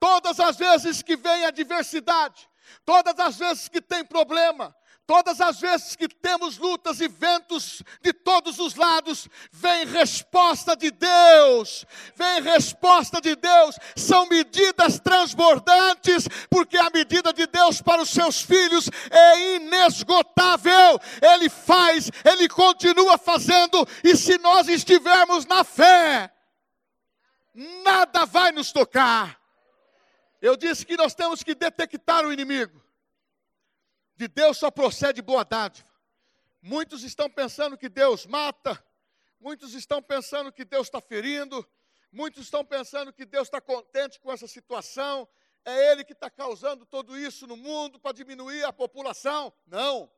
Todas 0.00 0.40
as 0.40 0.56
vezes 0.56 1.00
que 1.00 1.16
vem 1.16 1.46
adversidade, 1.46 2.50
todas 2.84 3.16
as 3.20 3.36
vezes 3.36 3.68
que 3.68 3.80
tem 3.80 4.04
problema, 4.04 4.74
Todas 5.06 5.40
as 5.40 5.60
vezes 5.60 5.96
que 5.96 6.08
temos 6.08 6.58
lutas 6.58 7.00
e 7.00 7.08
ventos 7.08 7.82
de 8.00 8.12
todos 8.12 8.58
os 8.60 8.76
lados, 8.76 9.28
vem 9.50 9.84
resposta 9.84 10.76
de 10.76 10.92
Deus, 10.92 11.84
vem 12.14 12.40
resposta 12.40 13.20
de 13.20 13.34
Deus, 13.34 13.76
são 13.96 14.26
medidas 14.26 15.00
transbordantes, 15.00 16.28
porque 16.48 16.78
a 16.78 16.88
medida 16.90 17.32
de 17.32 17.46
Deus 17.48 17.82
para 17.82 18.00
os 18.00 18.10
seus 18.10 18.42
filhos 18.42 18.88
é 19.10 19.56
inesgotável, 19.56 21.00
Ele 21.20 21.48
faz, 21.48 22.10
Ele 22.24 22.48
continua 22.48 23.18
fazendo, 23.18 23.86
e 24.04 24.16
se 24.16 24.38
nós 24.38 24.68
estivermos 24.68 25.46
na 25.46 25.64
fé, 25.64 26.32
nada 27.54 28.24
vai 28.24 28.52
nos 28.52 28.70
tocar. 28.70 29.38
Eu 30.40 30.56
disse 30.56 30.86
que 30.86 30.96
nós 30.96 31.14
temos 31.14 31.42
que 31.42 31.54
detectar 31.54 32.24
o 32.24 32.32
inimigo. 32.32 32.81
De 34.22 34.28
Deus 34.28 34.56
só 34.56 34.70
procede 34.70 35.20
boa 35.20 35.44
dádiva. 35.44 35.88
Muitos 36.60 37.02
estão 37.02 37.28
pensando 37.28 37.76
que 37.76 37.88
Deus 37.88 38.24
mata, 38.24 38.80
muitos 39.40 39.74
estão 39.74 40.00
pensando 40.00 40.52
que 40.52 40.64
Deus 40.64 40.86
está 40.86 41.00
ferindo, 41.00 41.68
Muitos 42.12 42.42
estão 42.42 42.62
pensando 42.62 43.10
que 43.10 43.24
Deus 43.24 43.48
está 43.48 43.58
contente 43.58 44.20
com 44.20 44.30
essa 44.30 44.46
situação, 44.46 45.26
é 45.64 45.90
Ele 45.90 46.04
que 46.04 46.12
está 46.12 46.28
causando 46.28 46.84
tudo 46.84 47.18
isso 47.18 47.46
no 47.46 47.56
mundo 47.56 47.98
para 47.98 48.12
diminuir 48.12 48.64
a 48.64 48.72
população. 48.72 49.50
Não. 49.66 50.12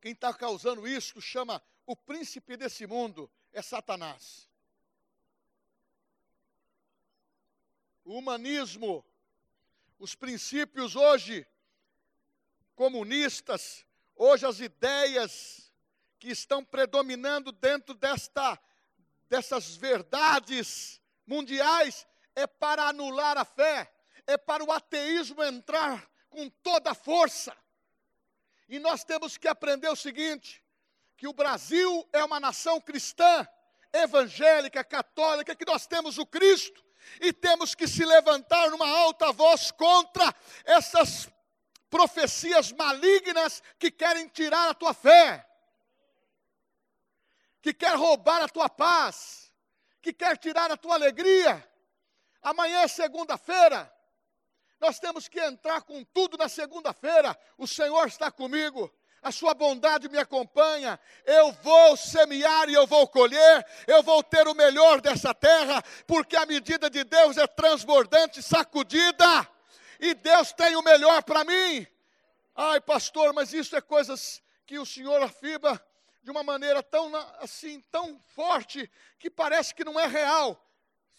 Quem 0.00 0.12
está 0.12 0.32
causando 0.32 0.88
isso 0.88 1.20
chama 1.20 1.62
o 1.84 1.94
príncipe 1.94 2.56
desse 2.56 2.86
mundo, 2.86 3.30
é 3.52 3.60
Satanás. 3.60 4.48
O 8.02 8.16
humanismo, 8.16 9.04
os 9.98 10.14
princípios 10.14 10.96
hoje 10.96 11.46
comunistas, 12.82 13.86
hoje 14.16 14.44
as 14.44 14.58
ideias 14.58 15.72
que 16.18 16.32
estão 16.32 16.64
predominando 16.64 17.52
dentro 17.52 17.94
desta, 17.94 18.58
dessas 19.28 19.76
verdades 19.76 21.00
mundiais 21.24 22.04
é 22.34 22.44
para 22.44 22.88
anular 22.88 23.38
a 23.38 23.44
fé, 23.44 23.88
é 24.26 24.36
para 24.36 24.64
o 24.64 24.72
ateísmo 24.72 25.44
entrar 25.44 26.10
com 26.28 26.50
toda 26.50 26.90
a 26.90 26.94
força. 26.94 27.56
E 28.68 28.80
nós 28.80 29.04
temos 29.04 29.36
que 29.36 29.46
aprender 29.46 29.88
o 29.88 29.94
seguinte: 29.94 30.60
que 31.16 31.28
o 31.28 31.32
Brasil 31.32 32.04
é 32.12 32.24
uma 32.24 32.40
nação 32.40 32.80
cristã, 32.80 33.46
evangélica, 33.92 34.82
católica, 34.82 35.54
que 35.54 35.64
nós 35.64 35.86
temos 35.86 36.18
o 36.18 36.26
Cristo 36.26 36.84
e 37.20 37.32
temos 37.32 37.76
que 37.76 37.86
se 37.86 38.04
levantar 38.04 38.70
numa 38.70 38.88
alta 38.88 39.30
voz 39.30 39.70
contra 39.70 40.34
essas 40.64 41.30
profecias 41.92 42.72
malignas 42.72 43.62
que 43.78 43.90
querem 43.90 44.26
tirar 44.26 44.70
a 44.70 44.72
tua 44.72 44.94
fé, 44.94 45.46
que 47.60 47.74
quer 47.74 47.94
roubar 47.94 48.40
a 48.40 48.48
tua 48.48 48.66
paz, 48.66 49.52
que 50.00 50.10
quer 50.10 50.38
tirar 50.38 50.72
a 50.72 50.76
tua 50.76 50.94
alegria. 50.94 51.62
Amanhã 52.42 52.80
é 52.80 52.88
segunda-feira, 52.88 53.92
nós 54.80 54.98
temos 54.98 55.28
que 55.28 55.38
entrar 55.38 55.82
com 55.82 56.02
tudo 56.02 56.38
na 56.38 56.48
segunda-feira. 56.48 57.38
O 57.58 57.68
Senhor 57.68 58.08
está 58.08 58.32
comigo. 58.32 58.90
A 59.22 59.30
sua 59.30 59.54
bondade 59.54 60.08
me 60.08 60.18
acompanha. 60.18 60.98
Eu 61.26 61.52
vou 61.62 61.96
semear 61.96 62.68
e 62.70 62.74
eu 62.74 62.86
vou 62.86 63.06
colher. 63.06 63.64
Eu 63.86 64.02
vou 64.02 64.24
ter 64.24 64.48
o 64.48 64.54
melhor 64.54 65.00
dessa 65.00 65.32
terra, 65.32 65.80
porque 66.06 66.36
a 66.36 66.46
medida 66.46 66.90
de 66.90 67.04
Deus 67.04 67.36
é 67.36 67.46
transbordante, 67.46 68.42
sacudida. 68.42 69.48
E 70.02 70.14
Deus 70.14 70.52
tem 70.52 70.74
o 70.74 70.82
melhor 70.82 71.22
para 71.22 71.44
mim. 71.44 71.86
Ai, 72.56 72.80
pastor, 72.80 73.32
mas 73.32 73.52
isso 73.52 73.76
é 73.76 73.80
coisas 73.80 74.42
que 74.66 74.76
o 74.76 74.84
Senhor 74.84 75.22
afirma 75.22 75.80
de 76.24 76.30
uma 76.32 76.42
maneira 76.42 76.82
tão 76.82 77.14
assim, 77.38 77.80
tão 77.82 78.18
forte 78.34 78.90
que 79.16 79.30
parece 79.30 79.72
que 79.72 79.84
não 79.84 80.00
é 80.00 80.08
real. 80.08 80.60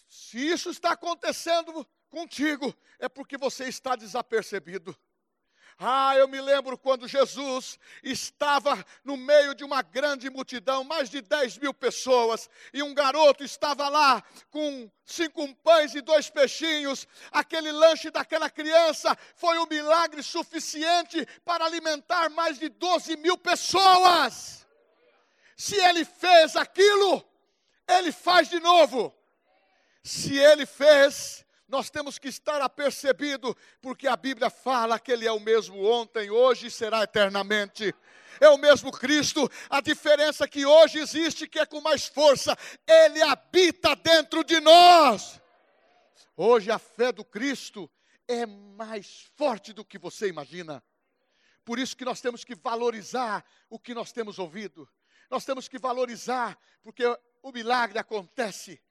Se 0.09 0.37
isso 0.37 0.69
está 0.69 0.91
acontecendo 0.91 1.87
contigo, 2.09 2.75
é 2.99 3.07
porque 3.07 3.37
você 3.37 3.69
está 3.69 3.95
desapercebido. 3.95 4.93
Ah, 5.79 6.15
eu 6.15 6.27
me 6.27 6.39
lembro 6.39 6.77
quando 6.77 7.07
Jesus 7.07 7.79
estava 8.03 8.85
no 9.03 9.17
meio 9.17 9.55
de 9.55 9.63
uma 9.63 9.81
grande 9.81 10.29
multidão, 10.29 10.83
mais 10.83 11.09
de 11.09 11.21
10 11.21 11.57
mil 11.57 11.73
pessoas, 11.73 12.49
e 12.73 12.83
um 12.83 12.93
garoto 12.93 13.43
estava 13.43 13.89
lá 13.89 14.23
com 14.49 14.89
cinco 15.05 15.53
pães 15.55 15.95
e 15.95 16.01
dois 16.01 16.29
peixinhos. 16.29 17.07
Aquele 17.31 17.71
lanche 17.71 18.09
daquela 18.11 18.49
criança 18.49 19.17
foi 19.35 19.57
um 19.59 19.67
milagre 19.67 20.21
suficiente 20.21 21.25
para 21.43 21.65
alimentar 21.65 22.29
mais 22.29 22.59
de 22.59 22.69
12 22.69 23.17
mil 23.17 23.37
pessoas. 23.37 24.65
Se 25.55 25.75
ele 25.75 26.05
fez 26.05 26.55
aquilo, 26.55 27.25
ele 27.87 28.11
faz 28.11 28.49
de 28.49 28.59
novo. 28.59 29.13
Se 30.03 30.37
ele 30.37 30.65
fez, 30.65 31.45
nós 31.67 31.89
temos 31.89 32.19
que 32.19 32.27
estar 32.27 32.61
apercebido, 32.61 33.55
porque 33.81 34.07
a 34.07 34.15
Bíblia 34.15 34.49
fala 34.49 34.99
que 34.99 35.11
Ele 35.11 35.25
é 35.25 35.31
o 35.31 35.39
mesmo 35.39 35.83
ontem, 35.85 36.29
hoje 36.29 36.67
e 36.67 36.71
será 36.71 37.03
eternamente. 37.03 37.93
É 38.39 38.49
o 38.49 38.57
mesmo 38.57 38.91
Cristo, 38.91 39.49
a 39.69 39.79
diferença 39.79 40.47
que 40.47 40.65
hoje 40.65 40.99
existe, 40.99 41.47
que 41.47 41.59
é 41.59 41.65
com 41.65 41.81
mais 41.81 42.05
força, 42.05 42.57
Ele 42.85 43.21
habita 43.21 43.95
dentro 43.95 44.43
de 44.43 44.59
nós. 44.59 45.41
Hoje 46.35 46.71
a 46.71 46.79
fé 46.79 47.11
do 47.11 47.23
Cristo 47.23 47.89
é 48.27 48.45
mais 48.45 49.29
forte 49.35 49.71
do 49.71 49.85
que 49.85 49.97
você 49.97 50.27
imagina. 50.27 50.83
Por 51.63 51.79
isso 51.79 51.95
que 51.95 52.05
nós 52.05 52.19
temos 52.19 52.43
que 52.43 52.55
valorizar 52.55 53.45
o 53.69 53.79
que 53.79 53.93
nós 53.93 54.11
temos 54.11 54.39
ouvido. 54.39 54.89
Nós 55.29 55.45
temos 55.45 55.67
que 55.67 55.79
valorizar, 55.79 56.57
porque 56.81 57.03
o 57.41 57.51
milagre 57.51 57.97
acontece 57.97 58.81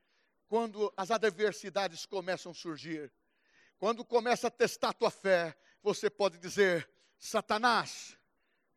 quando 0.53 0.93
as 0.99 1.11
adversidades 1.11 2.05
começam 2.05 2.53
a 2.53 2.55
surgir, 2.55 3.11
quando 3.79 4.05
começa 4.05 4.49
a 4.49 4.51
testar 4.51 4.93
tua 4.93 5.11
fé, 5.11 5.57
você 5.83 6.11
pode 6.11 6.37
dizer: 6.37 6.87
Satanás, 7.19 8.19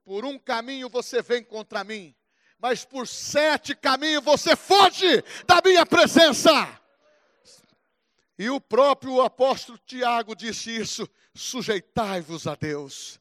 por 0.02 0.24
um 0.24 0.40
caminho 0.40 0.88
você 0.88 1.22
vem 1.22 1.44
contra 1.44 1.84
mim, 1.84 2.16
mas 2.58 2.86
por 2.86 3.06
sete 3.06 3.76
caminhos 3.76 4.24
você 4.24 4.56
foge 4.56 5.22
da 5.46 5.62
minha 5.66 5.86
presença. 5.86 6.82
E 8.40 8.50
o 8.50 8.62
próprio 8.62 9.20
apóstolo 9.20 9.78
Tiago 9.80 10.34
disse 10.34 10.74
isso: 10.74 11.06
sujeitai-vos 11.34 12.48
a 12.48 12.56
Deus. 12.56 13.20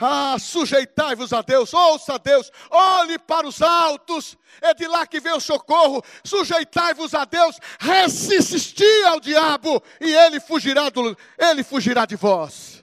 Ah, 0.00 0.38
sujeitai-vos 0.38 1.32
a 1.32 1.42
Deus, 1.42 1.74
ouça 1.74 2.14
a 2.14 2.18
Deus, 2.18 2.50
olhe 2.70 3.18
para 3.18 3.46
os 3.46 3.60
altos, 3.60 4.38
é 4.62 4.72
de 4.72 4.86
lá 4.86 5.06
que 5.06 5.20
vem 5.20 5.34
o 5.34 5.40
socorro. 5.40 6.02
Sujeitai-vos 6.24 7.12
a 7.14 7.26
Deus, 7.26 7.58
resisti 7.78 9.02
ao 9.04 9.20
diabo 9.20 9.82
e 10.00 10.10
ele 10.10 10.40
fugirá 10.40 10.88
do, 10.88 11.14
ele 11.38 11.62
fugirá 11.62 12.06
de 12.06 12.16
vós. 12.16 12.82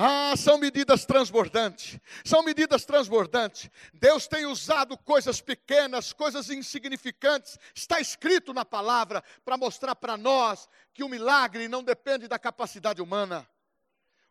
Ah, 0.00 0.36
são 0.36 0.58
medidas 0.58 1.04
transbordantes, 1.04 1.98
são 2.24 2.40
medidas 2.44 2.84
transbordantes. 2.84 3.68
Deus 3.92 4.28
tem 4.28 4.46
usado 4.46 4.96
coisas 4.96 5.40
pequenas, 5.40 6.12
coisas 6.12 6.50
insignificantes, 6.50 7.58
está 7.74 7.98
escrito 7.98 8.54
na 8.54 8.64
palavra 8.64 9.24
para 9.44 9.56
mostrar 9.56 9.96
para 9.96 10.16
nós 10.16 10.68
que 10.94 11.02
o 11.02 11.08
milagre 11.08 11.66
não 11.66 11.82
depende 11.82 12.28
da 12.28 12.38
capacidade 12.38 13.02
humana, 13.02 13.44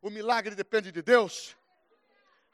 o 0.02 0.10
milagre 0.10 0.56
depende 0.56 0.90
de 0.90 1.02
Deus. 1.02 1.58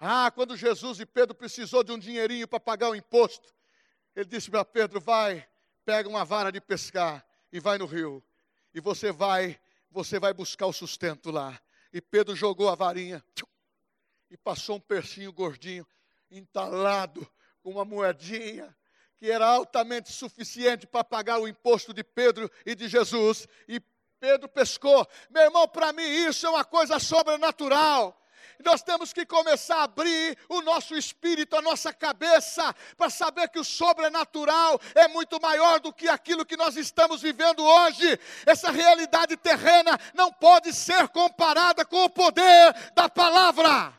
Ah, 0.05 0.29
quando 0.29 0.57
Jesus 0.57 0.99
e 0.99 1.05
Pedro 1.05 1.33
precisou 1.33 1.81
de 1.81 1.93
um 1.93 1.97
dinheirinho 1.97 2.45
para 2.45 2.59
pagar 2.59 2.89
o 2.89 2.95
imposto, 2.95 3.53
ele 4.13 4.25
disse 4.25 4.51
para 4.51 4.65
Pedro: 4.65 4.99
vai, 4.99 5.47
pega 5.85 6.09
uma 6.09 6.25
vara 6.25 6.51
de 6.51 6.59
pescar 6.59 7.25
e 7.53 7.57
vai 7.57 7.77
no 7.77 7.85
rio. 7.85 8.21
E 8.73 8.81
você 8.81 9.13
vai, 9.13 9.57
você 9.89 10.19
vai 10.19 10.33
buscar 10.33 10.65
o 10.65 10.73
sustento 10.73 11.31
lá. 11.31 11.57
E 11.93 12.01
Pedro 12.01 12.35
jogou 12.35 12.67
a 12.67 12.75
varinha 12.75 13.23
e 14.29 14.35
passou 14.35 14.75
um 14.75 14.79
peixinho 14.81 15.31
gordinho, 15.31 15.87
entalado 16.29 17.25
com 17.61 17.71
uma 17.71 17.85
moedinha 17.85 18.75
que 19.15 19.31
era 19.31 19.47
altamente 19.47 20.11
suficiente 20.11 20.85
para 20.85 21.05
pagar 21.05 21.39
o 21.39 21.47
imposto 21.47 21.93
de 21.93 22.03
Pedro 22.03 22.51
e 22.65 22.75
de 22.75 22.89
Jesus. 22.89 23.47
E 23.69 23.79
Pedro 24.19 24.49
pescou. 24.49 25.07
Meu 25.29 25.43
irmão, 25.43 25.65
para 25.65 25.93
mim 25.93 26.03
isso 26.03 26.45
é 26.45 26.49
uma 26.49 26.65
coisa 26.65 26.99
sobrenatural. 26.99 28.19
Nós 28.63 28.81
temos 28.81 29.11
que 29.11 29.25
começar 29.25 29.77
a 29.77 29.83
abrir 29.83 30.37
o 30.49 30.61
nosso 30.61 30.95
espírito, 30.95 31.55
a 31.55 31.61
nossa 31.61 31.93
cabeça, 31.93 32.73
para 32.95 33.09
saber 33.09 33.49
que 33.49 33.59
o 33.59 33.63
sobrenatural 33.63 34.79
é 34.95 35.07
muito 35.07 35.39
maior 35.41 35.79
do 35.79 35.93
que 35.93 36.07
aquilo 36.07 36.45
que 36.45 36.57
nós 36.57 36.77
estamos 36.77 37.21
vivendo 37.21 37.63
hoje. 37.63 38.19
Essa 38.45 38.71
realidade 38.71 39.37
terrena 39.37 39.99
não 40.13 40.31
pode 40.31 40.73
ser 40.73 41.07
comparada 41.09 41.85
com 41.85 42.03
o 42.03 42.09
poder 42.09 42.73
da 42.93 43.09
palavra. 43.09 43.93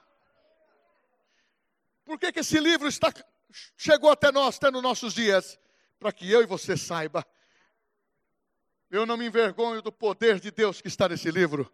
Por 2.04 2.18
que, 2.18 2.32
que 2.32 2.40
esse 2.40 2.58
livro 2.60 2.86
está, 2.86 3.12
chegou 3.76 4.10
até 4.10 4.30
nós, 4.30 4.56
até 4.56 4.70
nos 4.70 4.82
nossos 4.82 5.14
dias? 5.14 5.58
Para 5.98 6.12
que 6.12 6.30
eu 6.30 6.42
e 6.42 6.46
você 6.46 6.76
saiba. 6.76 7.26
Eu 8.90 9.06
não 9.06 9.16
me 9.16 9.26
envergonho 9.26 9.82
do 9.82 9.90
poder 9.90 10.38
de 10.38 10.50
Deus 10.50 10.80
que 10.80 10.88
está 10.88 11.08
nesse 11.08 11.30
livro. 11.30 11.72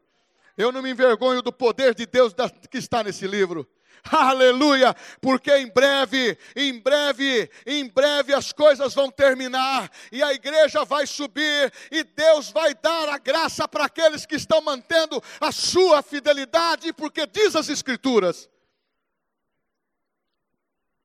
Eu 0.60 0.70
não 0.70 0.82
me 0.82 0.90
envergonho 0.90 1.40
do 1.40 1.50
poder 1.50 1.94
de 1.94 2.04
Deus 2.04 2.34
que 2.70 2.76
está 2.76 3.02
nesse 3.02 3.26
livro. 3.26 3.66
Aleluia, 4.04 4.94
porque 5.20 5.54
em 5.56 5.68
breve, 5.68 6.36
em 6.54 6.78
breve, 6.78 7.50
em 7.66 7.88
breve 7.88 8.34
as 8.34 8.52
coisas 8.52 8.94
vão 8.94 9.10
terminar 9.10 9.90
e 10.12 10.22
a 10.22 10.32
igreja 10.32 10.84
vai 10.84 11.06
subir 11.06 11.72
e 11.90 12.04
Deus 12.04 12.50
vai 12.50 12.74
dar 12.74 13.08
a 13.08 13.18
graça 13.18 13.66
para 13.66 13.86
aqueles 13.86 14.26
que 14.26 14.36
estão 14.36 14.60
mantendo 14.60 15.22
a 15.40 15.50
sua 15.52 16.02
fidelidade, 16.02 16.92
porque 16.92 17.26
diz 17.26 17.56
as 17.56 17.68
escrituras. 17.68 18.48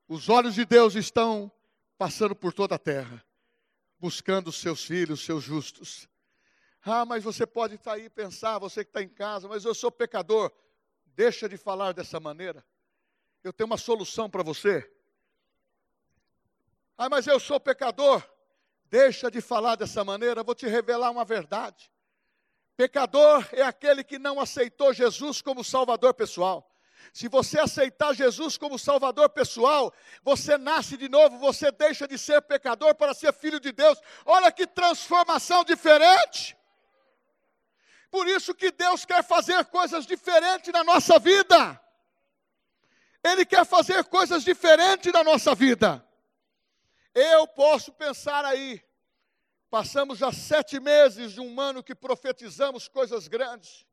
Os 0.08 0.28
olhos 0.28 0.54
de 0.54 0.64
Deus 0.64 0.94
estão 0.94 1.50
passando 1.98 2.34
por 2.34 2.52
toda 2.52 2.74
a 2.74 2.78
terra, 2.78 3.24
buscando 3.98 4.52
seus 4.52 4.84
filhos, 4.84 5.24
seus 5.24 5.42
justos. 5.42 6.08
Ah, 6.88 7.04
mas 7.04 7.24
você 7.24 7.44
pode 7.44 7.74
estar 7.74 7.94
aí 7.94 8.04
e 8.04 8.10
pensar, 8.10 8.60
você 8.60 8.84
que 8.84 8.90
está 8.90 9.02
em 9.02 9.08
casa, 9.08 9.48
mas 9.48 9.64
eu 9.64 9.74
sou 9.74 9.90
pecador. 9.90 10.52
Deixa 11.04 11.48
de 11.48 11.56
falar 11.56 11.92
dessa 11.92 12.20
maneira. 12.20 12.64
Eu 13.42 13.52
tenho 13.52 13.66
uma 13.66 13.76
solução 13.76 14.30
para 14.30 14.44
você. 14.44 14.88
Ah, 16.96 17.08
mas 17.08 17.26
eu 17.26 17.40
sou 17.40 17.58
pecador. 17.58 18.22
Deixa 18.84 19.28
de 19.28 19.40
falar 19.40 19.74
dessa 19.74 20.04
maneira, 20.04 20.44
vou 20.44 20.54
te 20.54 20.68
revelar 20.68 21.10
uma 21.10 21.24
verdade. 21.24 21.90
Pecador 22.76 23.48
é 23.50 23.62
aquele 23.62 24.04
que 24.04 24.16
não 24.16 24.38
aceitou 24.38 24.94
Jesus 24.94 25.42
como 25.42 25.64
Salvador 25.64 26.14
pessoal. 26.14 26.72
Se 27.12 27.26
você 27.26 27.58
aceitar 27.58 28.14
Jesus 28.14 28.56
como 28.56 28.78
Salvador 28.78 29.28
pessoal, 29.30 29.92
você 30.22 30.56
nasce 30.56 30.96
de 30.96 31.08
novo, 31.08 31.36
você 31.38 31.72
deixa 31.72 32.06
de 32.06 32.16
ser 32.16 32.40
pecador 32.42 32.94
para 32.94 33.12
ser 33.12 33.32
filho 33.32 33.58
de 33.58 33.72
Deus. 33.72 34.00
Olha 34.24 34.52
que 34.52 34.68
transformação 34.68 35.64
diferente. 35.64 36.55
Por 38.10 38.26
isso 38.28 38.54
que 38.54 38.70
Deus 38.70 39.04
quer 39.04 39.22
fazer 39.24 39.64
coisas 39.66 40.06
diferentes 40.06 40.72
na 40.72 40.84
nossa 40.84 41.18
vida. 41.18 41.80
Ele 43.22 43.44
quer 43.44 43.64
fazer 43.64 44.04
coisas 44.04 44.44
diferentes 44.44 45.12
na 45.12 45.24
nossa 45.24 45.54
vida. 45.54 46.06
Eu 47.14 47.48
posso 47.48 47.92
pensar 47.92 48.44
aí, 48.44 48.82
passamos 49.70 50.18
já 50.18 50.32
sete 50.32 50.78
meses 50.78 51.32
de 51.32 51.40
um 51.40 51.60
ano 51.60 51.82
que 51.82 51.94
profetizamos 51.94 52.88
coisas 52.88 53.26
grandes. 53.26 53.86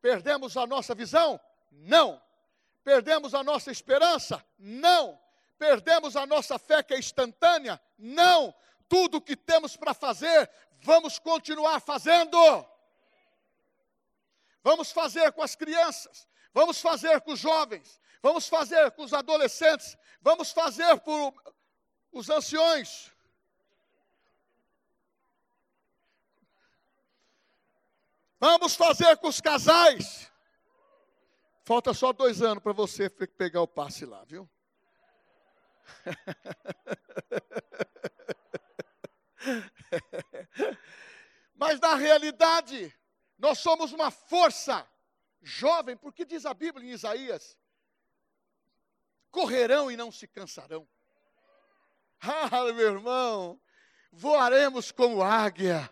Perdemos 0.00 0.56
a 0.56 0.66
nossa 0.66 0.94
visão? 0.94 1.40
Não. 1.72 2.20
Perdemos 2.84 3.34
a 3.34 3.42
nossa 3.42 3.70
esperança? 3.70 4.44
Não. 4.58 5.18
Perdemos 5.58 6.16
a 6.16 6.24
nossa 6.24 6.58
fé 6.58 6.82
que 6.82 6.94
é 6.94 6.98
instantânea? 6.98 7.80
Não. 7.98 8.54
Tudo 8.88 9.18
o 9.18 9.20
que 9.22 9.36
temos 9.36 9.76
para 9.76 9.94
fazer, 9.94 10.50
vamos 10.80 11.18
continuar 11.18 11.80
fazendo. 11.80 12.36
Vamos 14.62 14.92
fazer 14.92 15.32
com 15.32 15.42
as 15.42 15.56
crianças, 15.56 16.28
vamos 16.52 16.80
fazer 16.80 17.20
com 17.22 17.32
os 17.32 17.40
jovens, 17.40 18.00
vamos 18.22 18.48
fazer 18.48 18.90
com 18.92 19.02
os 19.02 19.12
adolescentes, 19.12 19.96
vamos 20.20 20.52
fazer 20.52 21.00
por 21.00 21.34
os 22.12 22.28
anciões. 22.28 23.10
Vamos 28.38 28.74
fazer 28.74 29.16
com 29.18 29.28
os 29.28 29.40
casais. 29.40 30.30
Falta 31.62 31.92
só 31.92 32.10
dois 32.12 32.42
anos 32.42 32.62
para 32.62 32.72
você 32.72 33.10
pegar 33.10 33.60
o 33.60 33.68
passe 33.68 34.06
lá, 34.06 34.24
viu? 34.24 34.48
Mas 41.54 41.78
na 41.78 41.94
realidade, 41.94 42.92
nós 43.40 43.58
somos 43.58 43.92
uma 43.92 44.10
força 44.10 44.86
jovem, 45.42 45.96
porque 45.96 46.26
diz 46.26 46.44
a 46.44 46.52
Bíblia 46.52 46.86
em 46.86 46.92
Isaías: 46.92 47.56
correrão 49.30 49.90
e 49.90 49.96
não 49.96 50.12
se 50.12 50.28
cansarão. 50.28 50.86
Ah, 52.22 52.64
meu 52.64 52.92
irmão, 52.92 53.58
voaremos 54.12 54.92
como 54.92 55.22
águia. 55.22 55.90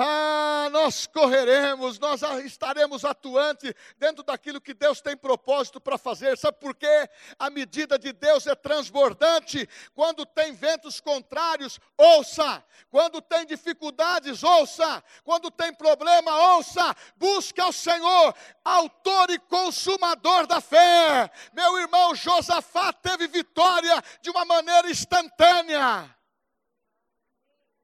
Ah, 0.00 0.68
nós 0.70 1.08
correremos, 1.08 1.98
nós 1.98 2.22
estaremos 2.44 3.04
atuantes 3.04 3.74
dentro 3.96 4.22
daquilo 4.22 4.60
que 4.60 4.72
Deus 4.72 5.00
tem 5.00 5.16
propósito 5.16 5.80
para 5.80 5.98
fazer. 5.98 6.38
Sabe 6.38 6.58
por 6.60 6.76
quê? 6.76 7.10
A 7.36 7.50
medida 7.50 7.98
de 7.98 8.12
Deus 8.12 8.46
é 8.46 8.54
transbordante. 8.54 9.68
Quando 9.92 10.24
tem 10.24 10.52
ventos 10.52 11.00
contrários, 11.00 11.80
ouça. 11.96 12.64
Quando 12.88 13.20
tem 13.20 13.44
dificuldades, 13.44 14.44
ouça. 14.44 15.02
Quando 15.24 15.50
tem 15.50 15.74
problema, 15.74 16.54
ouça. 16.54 16.94
Busca 17.16 17.66
o 17.66 17.72
Senhor, 17.72 18.32
autor 18.64 19.30
e 19.30 19.38
consumador 19.40 20.46
da 20.46 20.60
fé. 20.60 21.28
Meu 21.52 21.76
irmão 21.76 22.14
Josafá 22.14 22.92
teve 22.92 23.26
vitória 23.26 24.00
de 24.22 24.30
uma 24.30 24.44
maneira 24.44 24.88
instantânea. 24.88 26.16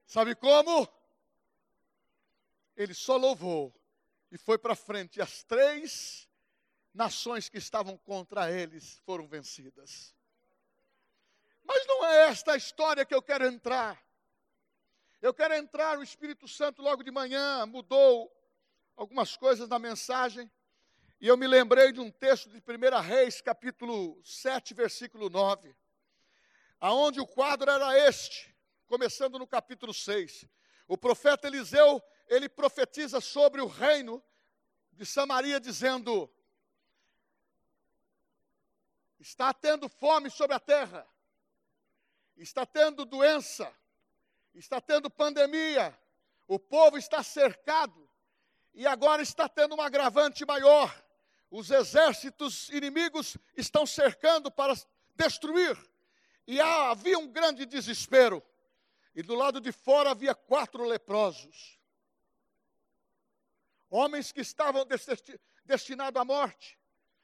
Sabe 0.06 0.36
como? 0.36 0.88
Ele 2.76 2.94
só 2.94 3.16
louvou 3.16 3.74
e 4.30 4.38
foi 4.38 4.58
para 4.58 4.74
frente. 4.74 5.18
E 5.18 5.22
as 5.22 5.42
três 5.42 6.28
nações 6.92 7.48
que 7.48 7.58
estavam 7.58 7.96
contra 7.98 8.50
eles 8.50 8.98
foram 9.04 9.26
vencidas. 9.26 10.14
Mas 11.64 11.86
não 11.86 12.04
é 12.04 12.28
esta 12.28 12.52
a 12.52 12.56
história 12.56 13.04
que 13.04 13.14
eu 13.14 13.22
quero 13.22 13.46
entrar. 13.46 14.00
Eu 15.20 15.32
quero 15.32 15.54
entrar, 15.54 15.98
o 15.98 16.02
Espírito 16.02 16.46
Santo 16.46 16.82
logo 16.82 17.02
de 17.02 17.10
manhã 17.10 17.64
mudou 17.64 18.30
algumas 18.96 19.36
coisas 19.36 19.68
na 19.68 19.78
mensagem. 19.78 20.50
E 21.20 21.26
eu 21.26 21.36
me 21.36 21.46
lembrei 21.46 21.92
de 21.92 22.00
um 22.00 22.10
texto 22.10 22.50
de 22.50 22.58
1 22.58 23.00
Reis, 23.00 23.40
capítulo 23.40 24.20
7, 24.22 24.74
versículo 24.74 25.30
9. 25.30 25.74
Aonde 26.78 27.20
o 27.20 27.26
quadro 27.26 27.70
era 27.70 27.98
este, 28.06 28.54
começando 28.86 29.38
no 29.38 29.46
capítulo 29.46 29.94
6. 29.94 30.44
O 30.86 30.98
profeta 30.98 31.46
Eliseu 31.46 32.02
ele 32.28 32.48
profetiza 32.48 33.20
sobre 33.20 33.60
o 33.60 33.66
reino 33.66 34.22
de 34.92 35.04
Samaria, 35.04 35.60
dizendo: 35.60 36.30
está 39.18 39.52
tendo 39.52 39.88
fome 39.88 40.30
sobre 40.30 40.54
a 40.54 40.60
terra, 40.60 41.06
está 42.36 42.64
tendo 42.64 43.04
doença, 43.04 43.72
está 44.54 44.80
tendo 44.80 45.10
pandemia, 45.10 45.96
o 46.46 46.58
povo 46.58 46.96
está 46.96 47.22
cercado, 47.22 48.08
e 48.72 48.86
agora 48.86 49.22
está 49.22 49.48
tendo 49.48 49.74
um 49.74 49.80
agravante 49.80 50.44
maior. 50.44 51.02
Os 51.50 51.70
exércitos 51.70 52.68
inimigos 52.70 53.36
estão 53.56 53.86
cercando 53.86 54.50
para 54.50 54.74
destruir, 55.14 55.78
e 56.46 56.60
havia 56.60 57.18
um 57.18 57.28
grande 57.28 57.64
desespero. 57.64 58.42
E 59.14 59.22
do 59.22 59.36
lado 59.36 59.60
de 59.60 59.70
fora 59.70 60.10
havia 60.10 60.34
quatro 60.34 60.84
leprosos 60.84 61.78
homens 63.94 64.32
que 64.32 64.40
estavam 64.40 64.84
destinados 65.64 66.20
à 66.20 66.24
morte, 66.24 66.76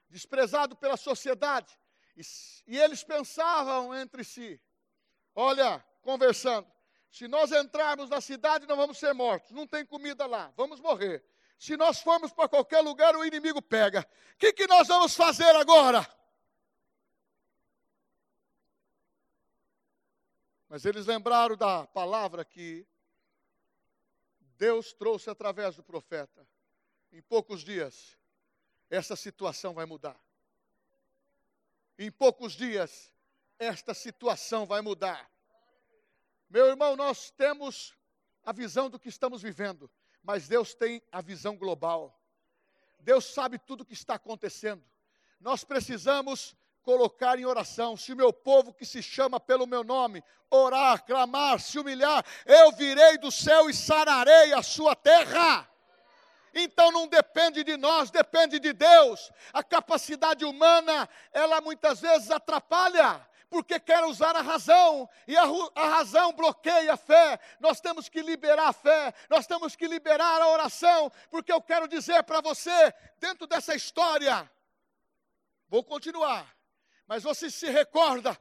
desprezados 0.09 0.79
pela 0.79 0.97
sociedade, 0.97 1.77
e, 2.17 2.23
e 2.69 2.79
eles 2.79 3.03
pensavam 3.03 3.93
entre 3.95 4.23
si: 4.23 4.61
olha, 5.35 5.85
conversando, 6.01 6.71
se 7.11 7.27
nós 7.27 7.51
entrarmos 7.51 8.09
na 8.09 8.21
cidade, 8.21 8.69
não 8.69 8.77
vamos 8.77 8.99
ser 8.99 9.13
mortos, 9.13 9.51
não 9.51 9.67
tem 9.67 9.85
comida 9.85 10.27
lá, 10.27 10.53
vamos 10.57 10.79
morrer. 10.81 11.25
Se 11.59 11.77
nós 11.77 12.01
formos 12.01 12.33
para 12.33 12.49
qualquer 12.49 12.81
lugar, 12.81 13.17
o 13.17 13.25
inimigo 13.25 13.61
pega. 13.61 14.09
O 14.35 14.39
que, 14.39 14.53
que 14.53 14.67
nós 14.67 14.87
vamos 14.87 15.15
fazer 15.15 15.55
agora? 15.57 16.09
Mas 20.69 20.85
eles 20.85 21.05
lembraram 21.05 21.57
da 21.57 21.87
palavra 21.89 22.45
que 22.45 22.87
Deus 24.57 24.93
trouxe 24.93 25.29
através 25.29 25.75
do 25.75 25.83
profeta 25.83 26.47
em 27.13 27.21
poucos 27.23 27.63
dias, 27.63 28.17
essa 28.89 29.17
situação 29.17 29.75
vai 29.75 29.87
mudar. 29.87 30.19
Em 31.99 32.11
poucos 32.11 32.55
dias, 32.55 33.13
esta 33.59 33.93
situação 33.95 34.65
vai 34.67 34.81
mudar. 34.81 35.31
Meu 36.49 36.67
irmão, 36.67 36.97
nós 36.97 37.31
temos 37.31 37.95
a 38.45 38.53
visão 38.53 38.89
do 38.89 38.99
que 38.99 39.09
estamos 39.09 39.43
vivendo, 39.43 39.91
mas 40.23 40.49
Deus 40.49 40.75
tem 40.75 41.03
a 41.13 41.21
visão 41.21 41.57
global. 41.57 42.19
Deus 42.99 43.25
sabe 43.27 43.59
tudo 43.59 43.83
o 43.83 43.85
que 43.85 43.93
está 43.93 44.15
acontecendo. 44.15 44.85
Nós 45.39 45.65
precisamos 45.65 46.57
colocar 46.83 47.39
em 47.39 47.45
oração. 47.45 47.97
Se 47.97 48.13
o 48.13 48.17
meu 48.17 48.33
povo 48.33 48.73
que 48.73 48.85
se 48.85 49.03
chama 49.03 49.39
pelo 49.39 49.67
meu 49.67 49.85
nome 49.85 50.25
orar, 50.51 51.05
clamar, 51.05 51.61
se 51.61 51.79
humilhar, 51.79 52.25
eu 52.45 52.73
virei 52.73 53.19
do 53.19 53.31
céu 53.31 53.71
e 53.71 53.75
sararei 53.75 54.53
a 54.53 54.63
sua 54.63 54.97
terra. 54.97 55.71
Então 56.55 56.91
não 56.91 57.07
depende 57.07 57.63
de 57.63 57.77
nós, 57.77 58.11
depende 58.11 58.59
de 58.59 58.73
Deus. 58.73 59.31
A 59.53 59.63
capacidade 59.63 60.45
humana, 60.45 61.09
ela 61.33 61.61
muitas 61.61 62.01
vezes 62.01 62.31
atrapalha, 62.31 63.27
porque 63.49 63.81
quer 63.81 64.05
usar 64.05 64.37
a 64.37 64.43
razão, 64.43 65.09
e 65.27 65.37
a, 65.37 65.43
a, 65.75 65.89
razão 65.89 66.33
bloqueia 66.33 66.95
a 66.95 66.97
fé. 66.97 67.39
Nós 67.59 67.81
temos 67.81 68.09
que 68.09 68.23
liberar 68.23 68.69
a 68.69 68.73
fé, 68.73 69.13
nós 69.29 69.47
temos 69.47 69.75
que 69.75 69.87
liberar 69.87 70.41
a 70.41 70.49
oração, 70.49 71.11
porque 71.31 71.53
eu 71.53 71.61
quero 71.61 71.89
dizer 71.89 72.23
para 72.23 72.41
você, 72.41 72.95
dentro 73.19 73.47
dessa 73.47 73.75
história, 73.75 74.51
vou 75.69 75.83
continuar, 75.83 76.47
mas 77.07 77.23
você 77.23 77.51
se 77.51 77.69
recorda 77.69 78.39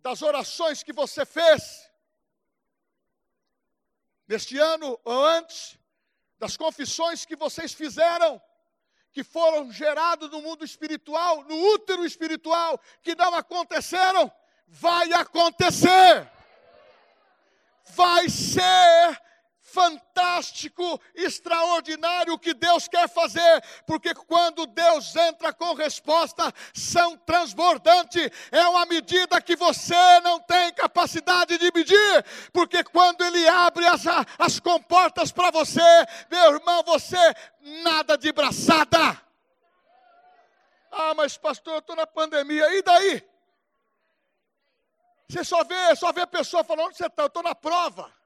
das 0.00 0.22
orações 0.22 0.82
que 0.82 0.92
você 0.92 1.26
fez 1.26 1.88
neste 4.26 4.58
ano 4.58 5.00
ou 5.04 5.24
antes, 5.24 5.77
das 6.38 6.56
confissões 6.56 7.24
que 7.24 7.36
vocês 7.36 7.72
fizeram, 7.72 8.40
que 9.12 9.24
foram 9.24 9.72
geradas 9.72 10.30
no 10.30 10.40
mundo 10.40 10.64
espiritual, 10.64 11.42
no 11.44 11.56
útero 11.74 12.04
espiritual, 12.04 12.80
que 13.02 13.14
não 13.14 13.34
aconteceram, 13.34 14.30
vai 14.66 15.12
acontecer. 15.12 16.30
Vai 17.84 18.28
ser 18.28 19.20
fantástico, 19.72 21.00
extraordinário 21.14 22.38
que 22.38 22.54
Deus 22.54 22.88
quer 22.88 23.08
fazer, 23.08 23.62
porque 23.86 24.14
quando 24.14 24.66
Deus 24.66 25.14
entra 25.14 25.52
com 25.52 25.74
resposta, 25.74 26.52
são 26.72 27.16
transbordante, 27.18 28.18
é 28.50 28.66
uma 28.66 28.86
medida 28.86 29.40
que 29.40 29.56
você 29.56 30.20
não 30.20 30.40
tem 30.40 30.72
capacidade 30.72 31.58
de 31.58 31.70
medir, 31.74 32.24
porque 32.52 32.82
quando 32.82 33.22
Ele 33.24 33.46
abre 33.48 33.86
as, 33.86 34.04
as 34.38 34.58
comportas 34.58 35.30
para 35.30 35.50
você, 35.50 35.80
meu 36.30 36.54
irmão, 36.54 36.82
você 36.84 37.18
nada 37.82 38.16
de 38.16 38.32
braçada. 38.32 39.20
Ah, 40.90 41.14
mas 41.14 41.36
pastor, 41.36 41.74
eu 41.74 41.78
estou 41.80 41.94
na 41.94 42.06
pandemia, 42.06 42.74
e 42.74 42.82
daí? 42.82 43.22
Você 45.28 45.44
só 45.44 45.62
vê, 45.62 45.94
só 45.94 46.10
vê 46.10 46.22
a 46.22 46.26
pessoa 46.26 46.64
falando, 46.64 46.86
onde 46.86 46.96
você 46.96 47.06
está? 47.06 47.22
Eu 47.24 47.26
estou 47.26 47.42
na 47.42 47.54
prova 47.54 48.17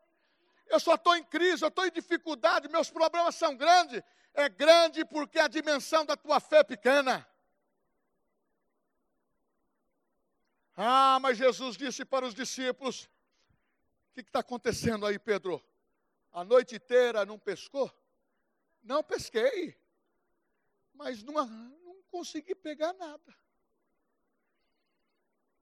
eu 0.73 0.81
só 0.81 0.95
estou 0.95 1.15
em 1.15 1.23
crise, 1.23 1.63
eu 1.63 1.69
estou 1.69 1.87
em 1.87 1.91
dificuldade, 1.91 2.67
meus 2.67 2.91
problemas 2.91 3.35
são 3.35 3.55
grandes. 3.55 4.03
É 4.33 4.49
grande 4.49 5.05
porque 5.05 5.39
a 5.39 5.47
dimensão 5.47 6.07
da 6.07 6.17
tua 6.17 6.41
fé 6.41 6.61
é 6.61 6.65
pequena. 6.65 7.29
Ah, 10.75 11.19
mas 11.21 11.37
Jesus 11.37 11.77
disse 11.77 12.07
para 12.07 12.25
os 12.25 12.35
discípulos: 12.35 13.05
O 13.05 14.15
que 14.15 14.21
está 14.23 14.39
acontecendo 14.39 15.05
aí, 15.05 15.19
Pedro? 15.19 15.63
A 16.33 16.43
noite 16.43 16.77
inteira 16.77 17.27
não 17.27 17.39
pescou? 17.39 17.93
Não 18.83 19.05
pesquei, 19.05 19.79
mas 20.95 21.23
não, 21.23 21.35
não 21.45 22.03
consegui 22.11 22.55
pegar 22.55 22.95
nada. 22.95 23.37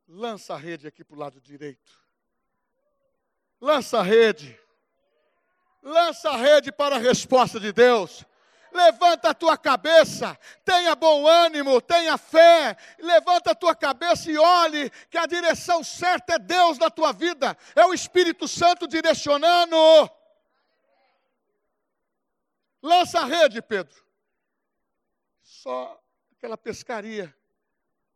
Lança 0.07 0.55
a 0.55 0.57
rede 0.57 0.87
aqui 0.87 1.03
para 1.03 1.17
o 1.17 1.19
lado 1.19 1.41
direito. 1.41 2.01
Lança 3.61 3.99
a 3.99 4.03
rede. 4.05 4.57
Lança 5.83 6.31
a 6.31 6.37
rede 6.37 6.71
para 6.71 6.97
a 6.97 6.99
resposta 6.99 7.59
de 7.59 7.73
Deus. 7.73 8.25
Levanta 8.73 9.31
a 9.31 9.35
tua 9.35 9.59
cabeça, 9.59 10.39
tenha 10.65 10.95
bom 10.95 11.27
ânimo, 11.27 11.81
tenha 11.81 12.17
fé. 12.17 12.77
Levanta 12.99 13.51
a 13.51 13.55
tua 13.55 13.75
cabeça 13.75 14.31
e 14.31 14.39
olhe 14.39 14.91
que 15.11 15.19
a 15.19 15.27
direção 15.27 15.83
certa 15.83 16.35
é 16.35 16.39
Deus 16.39 16.79
na 16.79 16.89
tua 16.89 17.13
vida, 17.13 17.57
é 17.75 17.85
o 17.85 17.93
Espírito 17.93 18.47
Santo 18.47 18.87
direcionando. 18.87 19.77
Lança 22.83 23.21
a 23.21 23.25
rede, 23.25 23.61
Pedro. 23.61 24.03
Só 25.43 26.01
aquela 26.37 26.57
pescaria. 26.57 27.35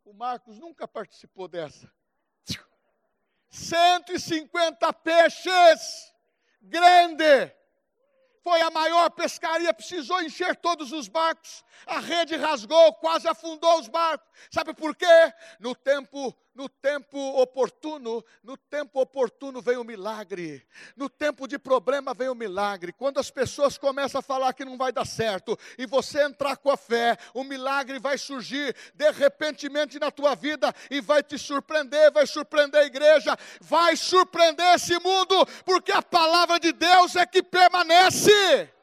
O 0.05 0.13
Marcos 0.13 0.57
nunca 0.59 0.87
participou 0.87 1.47
dessa. 1.47 1.91
150 3.49 4.91
peixes 4.93 6.13
grande. 6.61 7.54
Foi 8.45 8.61
a 8.61 8.69
maior 8.69 9.09
pescaria, 9.09 9.73
precisou 9.73 10.21
encher 10.21 10.55
todos 10.55 10.91
os 10.91 11.07
barcos. 11.07 11.65
A 11.87 11.99
rede 11.99 12.35
rasgou, 12.35 12.93
quase 12.93 13.27
afundou 13.27 13.79
os 13.79 13.87
barcos. 13.87 14.29
Sabe 14.51 14.71
por 14.71 14.95
quê? 14.95 15.33
No 15.59 15.73
tempo, 15.73 16.31
no 16.55 16.69
tempo 16.69 17.19
oportuno, 17.41 18.23
no 18.41 18.55
tempo 18.55 19.01
oportuno 19.01 19.61
vem 19.61 19.77
o 19.77 19.83
milagre. 19.83 20.65
No 20.95 21.09
tempo 21.09 21.47
de 21.47 21.59
problema 21.59 22.13
vem 22.13 22.29
o 22.29 22.35
milagre. 22.35 22.93
Quando 22.93 23.19
as 23.19 23.29
pessoas 23.29 23.77
começam 23.77 24.19
a 24.19 24.23
falar 24.23 24.53
que 24.53 24.63
não 24.63 24.77
vai 24.77 24.91
dar 24.91 25.05
certo 25.05 25.57
e 25.77 25.85
você 25.85 26.23
entrar 26.23 26.55
com 26.55 26.71
a 26.71 26.77
fé, 26.77 27.17
o 27.33 27.43
milagre 27.43 27.99
vai 27.99 28.17
surgir 28.17 28.75
de 28.93 29.11
repentemente 29.11 29.99
na 29.99 30.09
tua 30.09 30.33
vida 30.33 30.73
e 30.89 31.01
vai 31.01 31.21
te 31.21 31.37
surpreender, 31.37 32.11
vai 32.11 32.25
surpreender 32.25 32.81
a 32.81 32.85
igreja, 32.85 33.37
vai 33.59 33.97
surpreender 33.97 34.75
esse 34.75 34.97
mundo, 34.99 35.45
porque 35.65 35.91
a 35.91 36.01
palavra 36.01 36.59
de 36.59 36.71
Deus 36.71 37.15
é 37.15 37.25
que 37.25 37.43
permanece. 37.43 38.74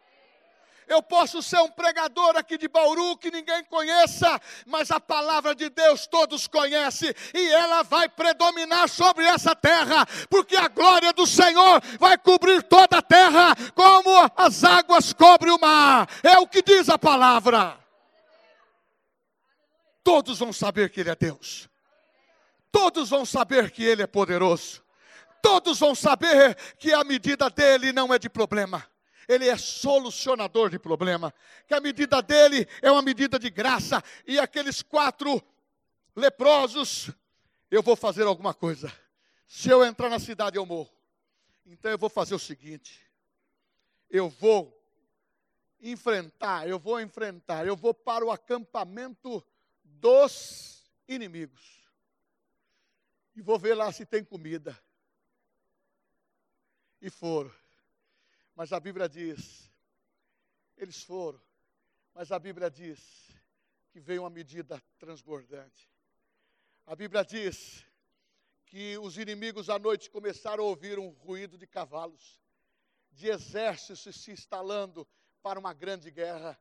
Eu 0.88 1.02
posso 1.02 1.42
ser 1.42 1.58
um 1.58 1.70
pregador 1.70 2.36
aqui 2.36 2.58
de 2.58 2.68
Bauru 2.68 3.16
que 3.16 3.30
ninguém 3.30 3.64
conheça, 3.64 4.40
mas 4.66 4.90
a 4.90 4.98
palavra 4.98 5.54
de 5.54 5.70
Deus 5.70 6.06
todos 6.06 6.46
conhecem 6.46 7.14
e 7.32 7.48
ela 7.52 7.82
vai 7.82 8.08
predominar 8.08 8.88
sobre 8.88 9.24
essa 9.24 9.54
terra, 9.54 10.06
porque 10.28 10.56
a 10.56 10.68
glória 10.68 11.12
do 11.12 11.26
Senhor 11.26 11.80
vai 11.98 12.18
cobrir 12.18 12.62
toda 12.62 12.98
a 12.98 13.02
terra, 13.02 13.54
como 13.74 14.10
as 14.36 14.64
águas 14.64 15.12
cobrem 15.12 15.52
o 15.52 15.60
mar. 15.60 16.08
É 16.22 16.38
o 16.38 16.46
que 16.46 16.62
diz 16.62 16.88
a 16.88 16.98
palavra. 16.98 17.78
Todos 20.02 20.40
vão 20.40 20.52
saber 20.52 20.90
que 20.90 21.00
Ele 21.00 21.10
é 21.10 21.16
Deus. 21.16 21.68
Todos 22.72 23.10
vão 23.10 23.24
saber 23.24 23.70
que 23.70 23.84
Ele 23.84 24.02
é 24.02 24.06
poderoso. 24.06 24.82
Todos 25.40 25.78
vão 25.78 25.94
saber 25.94 26.56
que 26.78 26.92
a 26.92 27.04
medida 27.04 27.48
dele 27.48 27.92
não 27.92 28.12
é 28.12 28.18
de 28.18 28.28
problema 28.28 28.91
ele 29.28 29.48
é 29.48 29.56
solucionador 29.56 30.70
de 30.70 30.78
problema, 30.78 31.32
que 31.66 31.74
a 31.74 31.80
medida 31.80 32.20
dele 32.22 32.66
é 32.80 32.90
uma 32.90 33.02
medida 33.02 33.38
de 33.38 33.50
graça, 33.50 34.02
e 34.26 34.38
aqueles 34.38 34.82
quatro 34.82 35.42
leprosos, 36.14 37.10
eu 37.70 37.82
vou 37.82 37.96
fazer 37.96 38.24
alguma 38.24 38.52
coisa. 38.52 38.92
Se 39.46 39.68
eu 39.68 39.84
entrar 39.84 40.08
na 40.08 40.18
cidade, 40.18 40.56
eu 40.56 40.66
morro. 40.66 40.92
Então 41.66 41.90
eu 41.90 41.98
vou 41.98 42.10
fazer 42.10 42.34
o 42.34 42.38
seguinte: 42.38 43.00
eu 44.10 44.28
vou 44.28 44.78
enfrentar, 45.80 46.68
eu 46.68 46.78
vou 46.78 47.00
enfrentar, 47.00 47.66
eu 47.66 47.76
vou 47.76 47.92
para 47.92 48.24
o 48.24 48.30
acampamento 48.30 49.44
dos 49.82 50.84
inimigos. 51.08 51.82
E 53.34 53.40
vou 53.40 53.58
ver 53.58 53.74
lá 53.74 53.90
se 53.90 54.04
tem 54.04 54.22
comida. 54.22 54.78
E 57.00 57.10
foram. 57.10 57.50
Mas 58.54 58.72
a 58.72 58.78
Bíblia 58.78 59.08
diz, 59.08 59.70
eles 60.76 61.02
foram, 61.02 61.40
mas 62.14 62.30
a 62.30 62.38
Bíblia 62.38 62.70
diz 62.70 63.00
que 63.90 64.00
veio 64.00 64.22
uma 64.22 64.30
medida 64.30 64.82
transbordante. 64.98 65.90
A 66.86 66.94
Bíblia 66.94 67.24
diz 67.24 67.86
que 68.66 68.98
os 68.98 69.16
inimigos 69.16 69.70
à 69.70 69.78
noite 69.78 70.10
começaram 70.10 70.64
a 70.64 70.66
ouvir 70.66 70.98
um 70.98 71.10
ruído 71.10 71.56
de 71.56 71.66
cavalos, 71.66 72.40
de 73.10 73.28
exércitos 73.28 74.22
se 74.22 74.32
instalando 74.32 75.06
para 75.42 75.58
uma 75.58 75.72
grande 75.72 76.10
guerra. 76.10 76.58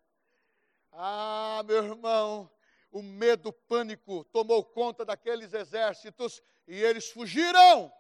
Ah, 0.92 1.64
meu 1.66 1.84
irmão, 1.84 2.52
o 2.92 3.02
medo, 3.02 3.50
o 3.50 3.54
pânico 3.54 4.24
tomou 4.26 4.64
conta 4.64 5.06
daqueles 5.06 5.54
exércitos 5.54 6.42
e 6.68 6.76
eles 6.76 7.10
fugiram. 7.10 7.92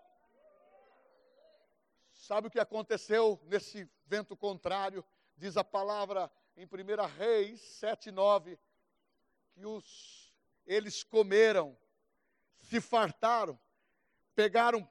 Sabe 2.31 2.47
o 2.47 2.49
que 2.49 2.61
aconteceu 2.61 3.37
nesse 3.43 3.85
vento 4.05 4.37
contrário? 4.37 5.03
Diz 5.35 5.57
a 5.57 5.65
palavra 5.65 6.31
em 6.55 6.63
1 6.63 7.05
Reis 7.17 7.59
7, 7.59 8.09
9, 8.09 8.57
que 9.51 9.65
os, 9.65 10.33
eles 10.65 11.03
comeram, 11.03 11.77
se 12.61 12.79
fartaram, 12.79 13.59
pegaram 14.33 14.89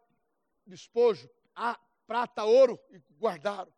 despojo, 0.66 1.31
a, 1.57 1.81
prata, 2.07 2.44
ouro 2.44 2.79
e 2.90 2.98
guardaram. 3.18 3.72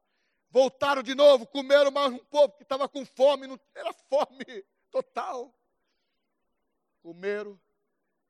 Voltaram 0.51 1.01
de 1.01 1.15
novo, 1.15 1.47
comeram 1.47 1.93
mais 1.93 2.13
um 2.13 2.19
pouco 2.19 2.57
que 2.57 2.65
estava 2.65 2.89
com 2.89 3.07
fome, 3.07 3.47
não, 3.47 3.61
era 3.77 3.93
fome 3.93 4.67
total. 4.91 5.57
Comeram 7.01 7.57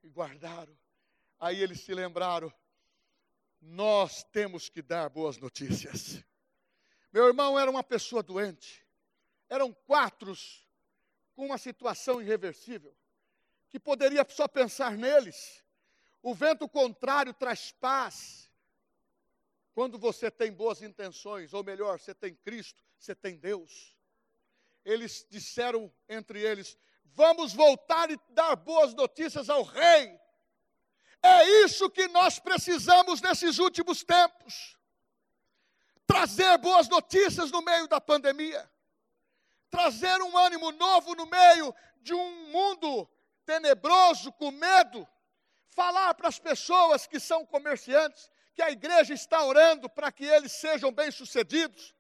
e 0.02 0.10
guardaram. 0.10 0.76
Aí 1.40 1.62
eles 1.62 1.80
se 1.80 1.94
lembraram 1.94 2.52
nós 3.62 4.24
temos 4.24 4.68
que 4.68 4.82
dar 4.82 5.08
boas 5.08 5.38
notícias. 5.38 6.22
Meu 7.12 7.26
irmão 7.26 7.58
era 7.58 7.70
uma 7.70 7.84
pessoa 7.84 8.22
doente. 8.22 8.84
Eram 9.48 9.72
quatro 9.72 10.34
com 11.34 11.46
uma 11.46 11.58
situação 11.58 12.20
irreversível, 12.20 12.94
que 13.70 13.78
poderia 13.78 14.26
só 14.28 14.48
pensar 14.48 14.96
neles. 14.96 15.62
O 16.20 16.34
vento 16.34 16.68
contrário 16.68 17.32
traz 17.32 17.70
paz. 17.72 18.50
Quando 19.74 19.98
você 19.98 20.30
tem 20.30 20.52
boas 20.52 20.82
intenções, 20.82 21.54
ou 21.54 21.62
melhor, 21.62 21.98
você 21.98 22.14
tem 22.14 22.34
Cristo, 22.34 22.82
você 22.98 23.14
tem 23.14 23.36
Deus. 23.36 23.96
Eles 24.84 25.26
disseram 25.30 25.92
entre 26.08 26.40
eles: 26.40 26.76
Vamos 27.04 27.52
voltar 27.52 28.10
e 28.10 28.18
dar 28.30 28.56
boas 28.56 28.92
notícias 28.94 29.48
ao 29.48 29.62
rei. 29.62 30.18
É 31.22 31.64
isso 31.64 31.88
que 31.88 32.08
nós 32.08 32.38
precisamos 32.38 33.20
nesses 33.20 33.58
últimos 33.58 34.02
tempos. 34.02 34.76
Trazer 36.06 36.58
boas 36.58 36.88
notícias 36.88 37.50
no 37.50 37.62
meio 37.62 37.86
da 37.86 38.00
pandemia. 38.00 38.68
Trazer 39.70 40.20
um 40.20 40.36
ânimo 40.36 40.72
novo 40.72 41.14
no 41.14 41.26
meio 41.26 41.74
de 42.00 42.12
um 42.12 42.50
mundo 42.50 43.08
tenebroso, 43.46 44.32
com 44.32 44.50
medo. 44.50 45.08
Falar 45.70 46.12
para 46.14 46.28
as 46.28 46.38
pessoas 46.38 47.06
que 47.06 47.20
são 47.20 47.46
comerciantes 47.46 48.28
que 48.54 48.62
a 48.62 48.70
igreja 48.70 49.14
está 49.14 49.42
orando 49.44 49.88
para 49.88 50.12
que 50.12 50.24
eles 50.24 50.52
sejam 50.52 50.92
bem-sucedidos, 50.92 51.94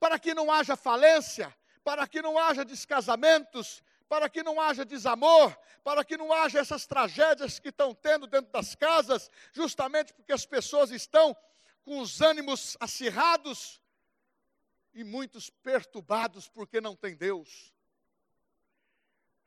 para 0.00 0.18
que 0.18 0.34
não 0.34 0.50
haja 0.50 0.76
falência, 0.76 1.54
para 1.84 2.06
que 2.08 2.20
não 2.20 2.38
haja 2.38 2.64
descasamentos, 2.64 3.82
para 4.14 4.30
que 4.30 4.44
não 4.44 4.60
haja 4.60 4.84
desamor, 4.84 5.58
para 5.82 6.04
que 6.04 6.16
não 6.16 6.32
haja 6.32 6.60
essas 6.60 6.86
tragédias 6.86 7.58
que 7.58 7.70
estão 7.70 7.92
tendo 7.92 8.28
dentro 8.28 8.52
das 8.52 8.76
casas, 8.76 9.28
justamente 9.52 10.14
porque 10.14 10.32
as 10.32 10.46
pessoas 10.46 10.92
estão 10.92 11.36
com 11.82 11.98
os 11.98 12.20
ânimos 12.20 12.76
acirrados. 12.78 13.82
e 14.92 15.02
muitos 15.02 15.50
perturbados 15.50 16.48
porque 16.48 16.80
não 16.80 16.94
tem 16.94 17.16
Deus. 17.16 17.74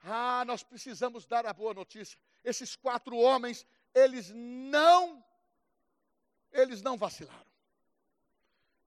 Ah, 0.04 0.44
nós 0.46 0.62
precisamos 0.64 1.26
dar 1.26 1.46
a 1.46 1.54
boa 1.54 1.74
notícia. 1.74 2.20
Esses 2.44 2.76
quatro 2.76 3.16
homens, 3.16 3.66
eles 3.94 4.30
não, 4.34 5.24
eles 6.52 6.82
não 6.82 6.98
vacilaram. 6.98 7.52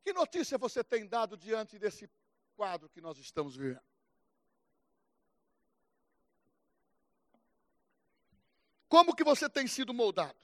Que 0.04 0.12
notícia 0.12 0.58
você 0.58 0.84
tem 0.84 1.08
dado 1.08 1.38
diante 1.38 1.78
desse 1.78 2.10
quadro 2.54 2.90
que 2.90 3.00
nós 3.00 3.16
estamos 3.16 3.56
vivendo? 3.56 3.89
Como 8.90 9.14
que 9.14 9.22
você 9.22 9.48
tem 9.48 9.68
sido 9.68 9.94
moldado? 9.94 10.37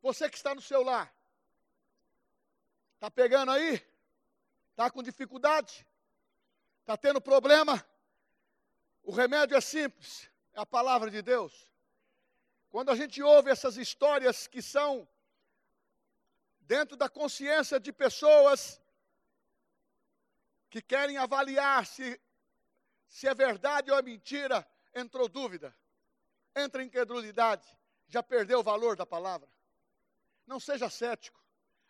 Você 0.00 0.28
que 0.30 0.38
está 0.38 0.54
no 0.54 0.62
seu 0.62 0.82
lar, 0.82 1.14
está 2.94 3.10
pegando 3.10 3.52
aí? 3.52 3.74
Está 4.70 4.90
com 4.90 5.02
dificuldade? 5.02 5.86
Está 6.80 6.96
tendo 6.96 7.20
problema? 7.20 7.86
O 9.02 9.12
remédio 9.12 9.54
é 9.54 9.60
simples, 9.60 10.30
é 10.54 10.60
a 10.60 10.64
palavra 10.64 11.10
de 11.10 11.20
Deus. 11.20 11.68
Quando 12.70 12.90
a 12.90 12.96
gente 12.96 13.22
ouve 13.22 13.50
essas 13.50 13.76
histórias 13.76 14.46
que 14.46 14.62
são 14.62 15.06
dentro 16.62 16.96
da 16.96 17.10
consciência 17.10 17.78
de 17.78 17.92
pessoas 17.92 18.80
que 20.70 20.80
querem 20.80 21.18
avaliar 21.18 21.84
se, 21.84 22.18
se 23.06 23.28
é 23.28 23.34
verdade 23.34 23.90
ou 23.90 23.98
é 23.98 24.00
mentira, 24.00 24.66
entrou 24.94 25.28
dúvida, 25.28 25.76
entra 26.54 26.82
incredulidade, 26.82 27.66
já 28.08 28.22
perdeu 28.22 28.60
o 28.60 28.62
valor 28.62 28.96
da 28.96 29.06
palavra. 29.06 29.48
Não 30.46 30.60
seja 30.60 30.90
cético, 30.90 31.40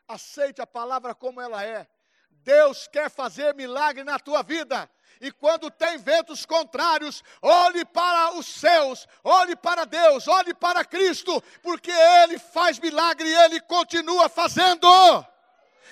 aceite 0.07 0.61
a 0.61 0.67
palavra 0.67 1.15
como 1.15 1.41
ela 1.41 1.65
é. 1.65 1.89
Deus 2.31 2.89
quer 2.89 3.11
fazer 3.11 3.55
milagre 3.55 4.05
na 4.05 4.19
tua 4.19 4.43
vida. 4.43 4.91
E 5.21 5.31
quando 5.31 5.71
tem 5.71 5.99
ventos 5.99 6.45
contrários, 6.45 7.23
olhe 7.41 7.85
para 7.85 8.35
os 8.37 8.47
céus, 8.47 9.07
olhe 9.23 9.55
para 9.55 9.85
Deus, 9.85 10.27
olhe 10.27 10.53
para 10.53 10.85
Cristo, 10.85 11.41
porque 11.63 11.93
Ele 11.93 12.39
faz 12.39 12.79
milagre 12.79 13.29
e 13.29 13.35
Ele 13.45 13.61
continua 13.61 14.29
fazendo. 14.29 14.89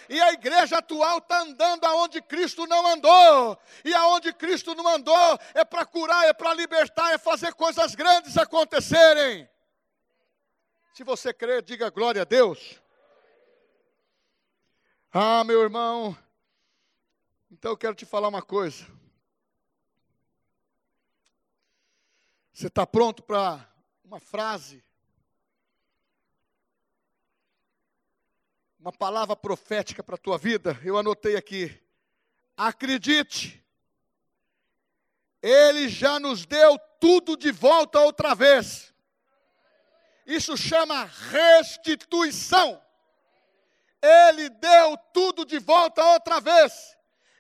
E 0.09 0.20
a 0.20 0.33
igreja 0.33 0.79
atual 0.79 1.18
está 1.18 1.42
andando 1.42 1.85
aonde 1.85 2.20
Cristo 2.22 2.66
não 2.66 2.87
andou. 2.87 3.59
E 3.85 3.94
aonde 3.94 4.33
Cristo 4.33 4.74
não 4.74 4.87
andou 4.88 5.38
é 5.55 5.64
para 5.64 5.87
curar, 5.87 6.26
é 6.26 6.33
para 6.33 6.55
libertar, 6.55 7.12
é 7.12 7.18
fazer 7.18 7.55
coisas 7.55 7.94
grandes 7.94 8.37
acontecerem. 8.37 9.48
Se 10.94 11.05
você 11.05 11.33
crê, 11.33 11.62
diga 11.62 11.88
glória 11.90 12.22
a 12.22 12.24
Deus. 12.24 12.81
Ah, 15.12 15.42
meu 15.44 15.61
irmão, 15.62 16.16
então 17.50 17.72
eu 17.72 17.76
quero 17.76 17.94
te 17.94 18.05
falar 18.05 18.29
uma 18.29 18.42
coisa. 18.42 18.87
Você 22.53 22.66
está 22.66 22.87
pronto 22.87 23.22
para 23.22 23.66
uma 24.05 24.20
frase? 24.20 24.85
Uma 28.80 28.90
palavra 28.90 29.36
profética 29.36 30.02
para 30.02 30.14
a 30.14 30.18
tua 30.18 30.38
vida? 30.38 30.80
Eu 30.82 30.96
anotei 30.96 31.36
aqui. 31.36 31.70
Acredite, 32.56 33.62
Ele 35.42 35.86
já 35.86 36.18
nos 36.18 36.46
deu 36.46 36.78
tudo 36.98 37.36
de 37.36 37.52
volta 37.52 38.00
outra 38.00 38.34
vez. 38.34 38.94
Isso 40.26 40.56
chama 40.56 41.04
restituição. 41.04 42.82
Ele 44.00 44.48
deu 44.48 44.96
tudo 45.12 45.44
de 45.44 45.58
volta 45.58 46.02
outra 46.14 46.40
vez. 46.40 46.96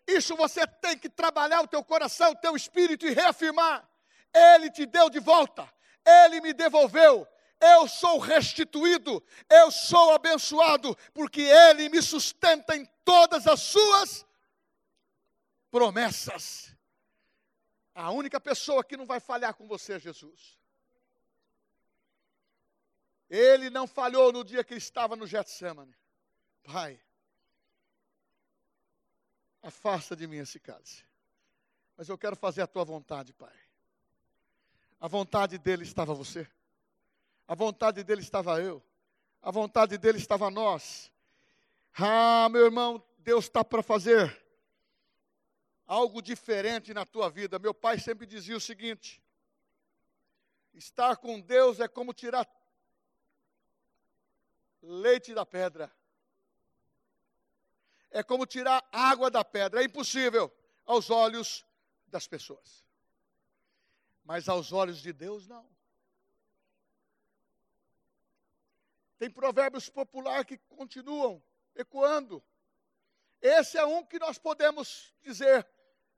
Isso 0.06 0.36
você 0.36 0.66
tem 0.66 0.98
que 0.98 1.08
trabalhar 1.08 1.62
o 1.62 1.68
teu 1.68 1.82
coração, 1.82 2.32
o 2.32 2.36
teu 2.36 2.54
espírito 2.54 3.06
e 3.06 3.14
reafirmar. 3.14 3.88
Ele 4.34 4.70
te 4.70 4.84
deu 4.84 5.08
de 5.08 5.20
volta. 5.20 5.66
Ele 6.04 6.42
me 6.42 6.52
devolveu. 6.52 7.26
Eu 7.60 7.86
sou 7.86 8.18
restituído, 8.18 9.22
eu 9.48 9.70
sou 9.70 10.12
abençoado, 10.12 10.96
porque 11.12 11.42
Ele 11.42 11.90
me 11.90 12.00
sustenta 12.00 12.74
em 12.74 12.86
todas 13.04 13.46
as 13.46 13.60
suas 13.60 14.26
promessas. 15.70 16.74
A 17.94 18.10
única 18.10 18.40
pessoa 18.40 18.82
que 18.82 18.96
não 18.96 19.04
vai 19.04 19.20
falhar 19.20 19.54
com 19.54 19.68
você 19.68 19.94
é 19.94 20.00
Jesus. 20.00 20.58
Ele 23.28 23.70
não 23.70 23.86
falhou 23.86 24.32
no 24.32 24.42
dia 24.42 24.64
que 24.64 24.74
estava 24.74 25.14
no 25.14 25.26
Getsemane. 25.26 25.94
Pai, 26.64 27.00
afasta 29.62 30.16
de 30.16 30.26
mim 30.26 30.38
esse 30.38 30.58
cálice. 30.58 31.04
Mas 31.96 32.08
eu 32.08 32.16
quero 32.16 32.34
fazer 32.34 32.62
a 32.62 32.66
tua 32.66 32.84
vontade, 32.84 33.32
Pai. 33.32 33.54
A 34.98 35.06
vontade 35.06 35.58
dele 35.58 35.82
estava 35.82 36.14
você. 36.14 36.50
A 37.50 37.54
vontade 37.56 38.04
dele 38.04 38.20
estava 38.20 38.62
eu. 38.62 38.80
A 39.42 39.50
vontade 39.50 39.98
dele 39.98 40.18
estava 40.18 40.48
nós. 40.52 41.10
Ah, 41.98 42.48
meu 42.48 42.66
irmão, 42.66 43.04
Deus 43.18 43.46
está 43.46 43.64
para 43.64 43.82
fazer 43.82 44.40
algo 45.84 46.22
diferente 46.22 46.94
na 46.94 47.04
tua 47.04 47.28
vida. 47.28 47.58
Meu 47.58 47.74
pai 47.74 47.98
sempre 47.98 48.24
dizia 48.24 48.56
o 48.56 48.60
seguinte: 48.60 49.20
estar 50.74 51.16
com 51.16 51.40
Deus 51.40 51.80
é 51.80 51.88
como 51.88 52.14
tirar 52.14 52.48
leite 54.80 55.34
da 55.34 55.44
pedra. 55.44 55.92
É 58.12 58.22
como 58.22 58.46
tirar 58.46 58.88
água 58.92 59.28
da 59.28 59.44
pedra. 59.44 59.80
É 59.80 59.84
impossível 59.84 60.56
aos 60.86 61.10
olhos 61.10 61.66
das 62.06 62.28
pessoas. 62.28 62.84
Mas 64.22 64.48
aos 64.48 64.72
olhos 64.72 65.02
de 65.02 65.12
Deus, 65.12 65.48
não. 65.48 65.79
Tem 69.20 69.28
provérbios 69.28 69.90
populares 69.90 70.46
que 70.46 70.56
continuam 70.56 71.42
ecoando. 71.76 72.42
Esse 73.38 73.76
é 73.76 73.84
um 73.84 74.02
que 74.02 74.18
nós 74.18 74.38
podemos 74.38 75.14
dizer 75.20 75.68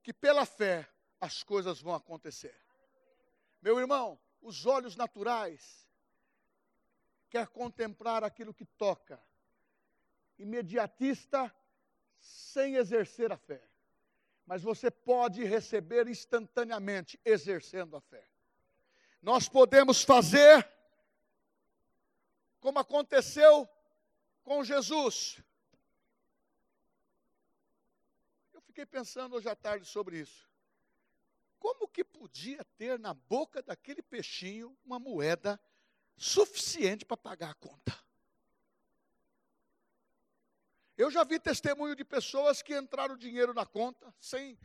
que 0.05 0.15
pela 0.15 0.47
fé 0.47 0.89
as 1.21 1.43
coisas 1.43 1.81
vão 1.83 1.97
acontecer. 1.97 2.55
Meu 3.61 3.81
irmão, 3.81 4.21
os 4.41 4.67
olhos 4.67 4.95
naturais 4.95 5.85
quer 7.29 7.49
contemplar 7.49 8.23
aquilo 8.23 8.55
que 8.55 8.65
toca. 8.65 9.21
Imediatista, 10.39 11.53
sem 12.21 12.77
exercer 12.77 13.33
a 13.33 13.37
fé. 13.37 13.69
Mas 14.47 14.63
você 14.63 14.93
pode 14.93 15.43
receber 15.43 16.07
instantaneamente, 16.07 17.19
exercendo 17.25 17.97
a 17.97 18.01
fé. 18.01 18.25
Nós 19.21 19.49
podemos 19.49 20.05
fazer 20.05 20.72
como 22.63 22.79
aconteceu 22.79 23.69
com 24.45 24.63
Jesus. 24.63 25.43
Eu 28.55 28.61
fiquei 28.61 28.87
pensando 28.87 29.35
hoje 29.35 29.49
à 29.49 29.57
tarde 29.57 29.85
sobre 29.85 30.21
isso. 30.21 30.49
Como 31.59 31.89
que 31.89 32.05
podia 32.05 32.65
ter 32.79 33.01
na 33.01 33.13
boca 33.13 33.61
daquele 33.63 34.01
peixinho 34.01 34.79
uma 34.85 35.01
moeda 35.01 35.61
suficiente 36.17 37.05
para 37.05 37.17
pagar 37.17 37.51
a 37.51 37.55
conta. 37.55 37.99
Eu 40.97 41.11
já 41.11 41.25
vi 41.25 41.41
testemunho 41.41 41.97
de 41.97 42.05
pessoas 42.05 42.63
que 42.63 42.79
entraram 42.79 43.17
dinheiro 43.17 43.53
na 43.53 43.67
conta 43.67 44.15
sem 44.21 44.57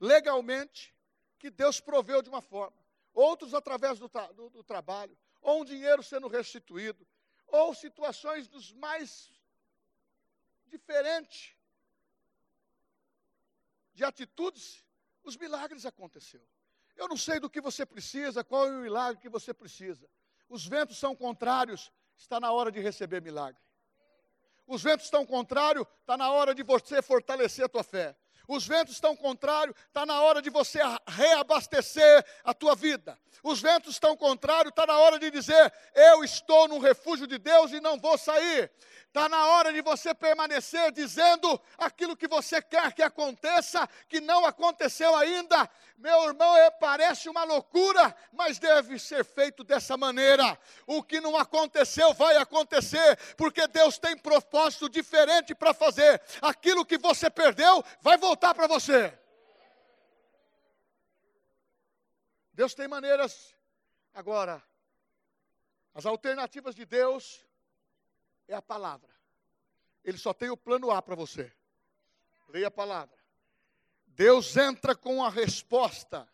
legalmente 0.00 0.94
que 1.38 1.50
Deus 1.50 1.78
proveu 1.78 2.22
de 2.22 2.30
uma 2.30 2.40
forma. 2.40 2.78
Outros 3.12 3.52
através 3.52 3.98
do, 3.98 4.08
do, 4.34 4.48
do 4.48 4.64
trabalho, 4.64 5.16
ou 5.40 5.62
um 5.62 5.64
dinheiro 5.64 6.02
sendo 6.02 6.28
restituído, 6.28 7.06
ou 7.46 7.74
situações 7.74 8.48
dos 8.48 8.72
mais 8.72 9.30
diferentes 10.66 11.54
de 13.94 14.04
atitudes, 14.04 14.84
os 15.22 15.36
milagres 15.36 15.84
aconteceram. 15.84 16.46
Eu 16.96 17.08
não 17.08 17.16
sei 17.16 17.40
do 17.40 17.48
que 17.48 17.60
você 17.60 17.86
precisa, 17.86 18.44
qual 18.44 18.66
é 18.66 18.70
o 18.70 18.82
milagre 18.82 19.20
que 19.20 19.28
você 19.28 19.54
precisa. 19.54 20.08
Os 20.48 20.66
ventos 20.66 20.98
são 20.98 21.14
contrários, 21.14 21.92
está 22.16 22.40
na 22.40 22.52
hora 22.52 22.70
de 22.72 22.80
receber 22.80 23.22
milagre. 23.22 23.60
Os 24.66 24.82
ventos 24.82 25.06
estão 25.06 25.24
contrários, 25.24 25.86
está 26.00 26.16
na 26.16 26.30
hora 26.30 26.54
de 26.54 26.62
você 26.62 27.00
fortalecer 27.00 27.64
a 27.64 27.68
tua 27.68 27.82
fé. 27.82 28.16
Os 28.48 28.66
ventos 28.66 28.94
estão 28.94 29.14
contrários, 29.14 29.76
está 29.86 30.06
na 30.06 30.22
hora 30.22 30.40
de 30.40 30.48
você 30.48 30.80
reabastecer 31.06 32.24
a 32.42 32.54
tua 32.54 32.74
vida. 32.74 33.18
Os 33.42 33.60
ventos 33.60 33.92
estão 33.92 34.16
contrários, 34.16 34.70
está 34.70 34.86
na 34.86 34.98
hora 34.98 35.18
de 35.18 35.30
dizer: 35.30 35.72
Eu 35.94 36.24
estou 36.24 36.66
no 36.66 36.78
refúgio 36.78 37.26
de 37.26 37.36
Deus 37.38 37.72
e 37.72 37.80
não 37.80 37.98
vou 37.98 38.16
sair. 38.16 38.70
Está 39.06 39.28
na 39.28 39.46
hora 39.46 39.72
de 39.72 39.82
você 39.82 40.14
permanecer 40.14 40.92
dizendo 40.92 41.60
aquilo 41.76 42.16
que 42.16 42.28
você 42.28 42.60
quer 42.60 42.92
que 42.92 43.02
aconteça, 43.02 43.88
que 44.08 44.20
não 44.20 44.46
aconteceu 44.46 45.14
ainda. 45.16 45.68
Meu 45.96 46.28
irmão, 46.28 46.56
é, 46.56 46.70
parece 46.70 47.28
uma 47.28 47.42
loucura, 47.42 48.14
mas 48.32 48.58
deve 48.58 48.98
ser 48.98 49.24
feito 49.24 49.64
dessa 49.64 49.96
maneira. 49.96 50.56
O 50.86 51.02
que 51.02 51.20
não 51.20 51.36
aconteceu 51.36 52.14
vai 52.14 52.36
acontecer, 52.36 53.18
porque 53.36 53.66
Deus 53.66 53.98
tem 53.98 54.16
propósito 54.16 54.88
diferente 54.88 55.54
para 55.54 55.74
fazer. 55.74 56.20
Aquilo 56.40 56.84
que 56.84 56.98
você 56.98 57.28
perdeu 57.28 57.82
vai 58.00 58.16
voltar 58.16 58.37
para 58.38 58.66
você. 58.66 59.16
Deus 62.52 62.74
tem 62.74 62.88
maneiras. 62.88 63.54
Agora, 64.12 64.62
as 65.94 66.06
alternativas 66.06 66.74
de 66.74 66.84
Deus 66.84 67.44
é 68.46 68.54
a 68.54 68.62
palavra. 68.62 69.08
Ele 70.02 70.18
só 70.18 70.32
tem 70.32 70.50
o 70.50 70.56
plano 70.56 70.90
A 70.90 71.00
para 71.02 71.14
você. 71.14 71.52
Leia 72.48 72.68
a 72.68 72.70
palavra. 72.70 73.16
Deus 74.06 74.56
entra 74.56 74.96
com 74.96 75.22
a 75.22 75.28
resposta 75.28 76.28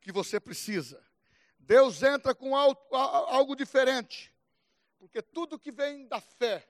que 0.00 0.10
você 0.10 0.40
precisa. 0.40 1.04
Deus 1.58 2.02
entra 2.02 2.34
com 2.34 2.56
algo 2.56 3.54
diferente. 3.54 4.34
Porque 4.98 5.22
tudo 5.22 5.58
que 5.58 5.70
vem 5.70 6.06
da 6.08 6.20
fé, 6.20 6.68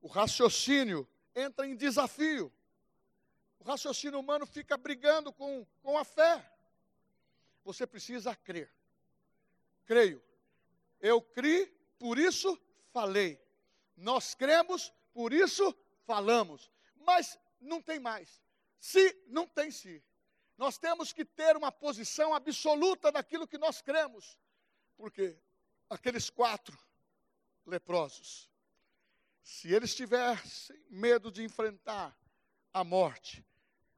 o 0.00 0.06
raciocínio 0.06 1.08
entra 1.34 1.66
em 1.66 1.74
desafio. 1.74 2.52
O 3.60 3.64
raciocínio 3.64 4.20
humano 4.20 4.46
fica 4.46 4.76
brigando 4.76 5.32
com, 5.32 5.66
com 5.82 5.98
a 5.98 6.04
fé. 6.04 6.44
Você 7.64 7.86
precisa 7.86 8.34
crer. 8.34 8.72
Creio. 9.84 10.22
Eu 11.00 11.20
criei, 11.20 11.66
por 11.98 12.18
isso 12.18 12.60
falei. 12.92 13.40
Nós 13.96 14.34
cremos, 14.34 14.92
por 15.12 15.32
isso 15.32 15.74
falamos. 16.04 16.70
Mas 16.96 17.38
não 17.60 17.82
tem 17.82 17.98
mais. 17.98 18.42
Se, 18.78 19.16
não 19.26 19.46
tem 19.46 19.70
se. 19.70 20.02
Nós 20.56 20.78
temos 20.78 21.12
que 21.12 21.24
ter 21.24 21.56
uma 21.56 21.70
posição 21.70 22.34
absoluta 22.34 23.12
daquilo 23.12 23.46
que 23.46 23.58
nós 23.58 23.80
cremos. 23.82 24.38
Porque 24.96 25.38
aqueles 25.88 26.30
quatro 26.30 26.76
leprosos, 27.64 28.50
se 29.42 29.72
eles 29.72 29.94
tivessem 29.94 30.76
medo 30.90 31.30
de 31.30 31.44
enfrentar 31.44 32.16
a 32.72 32.84
morte, 32.84 33.44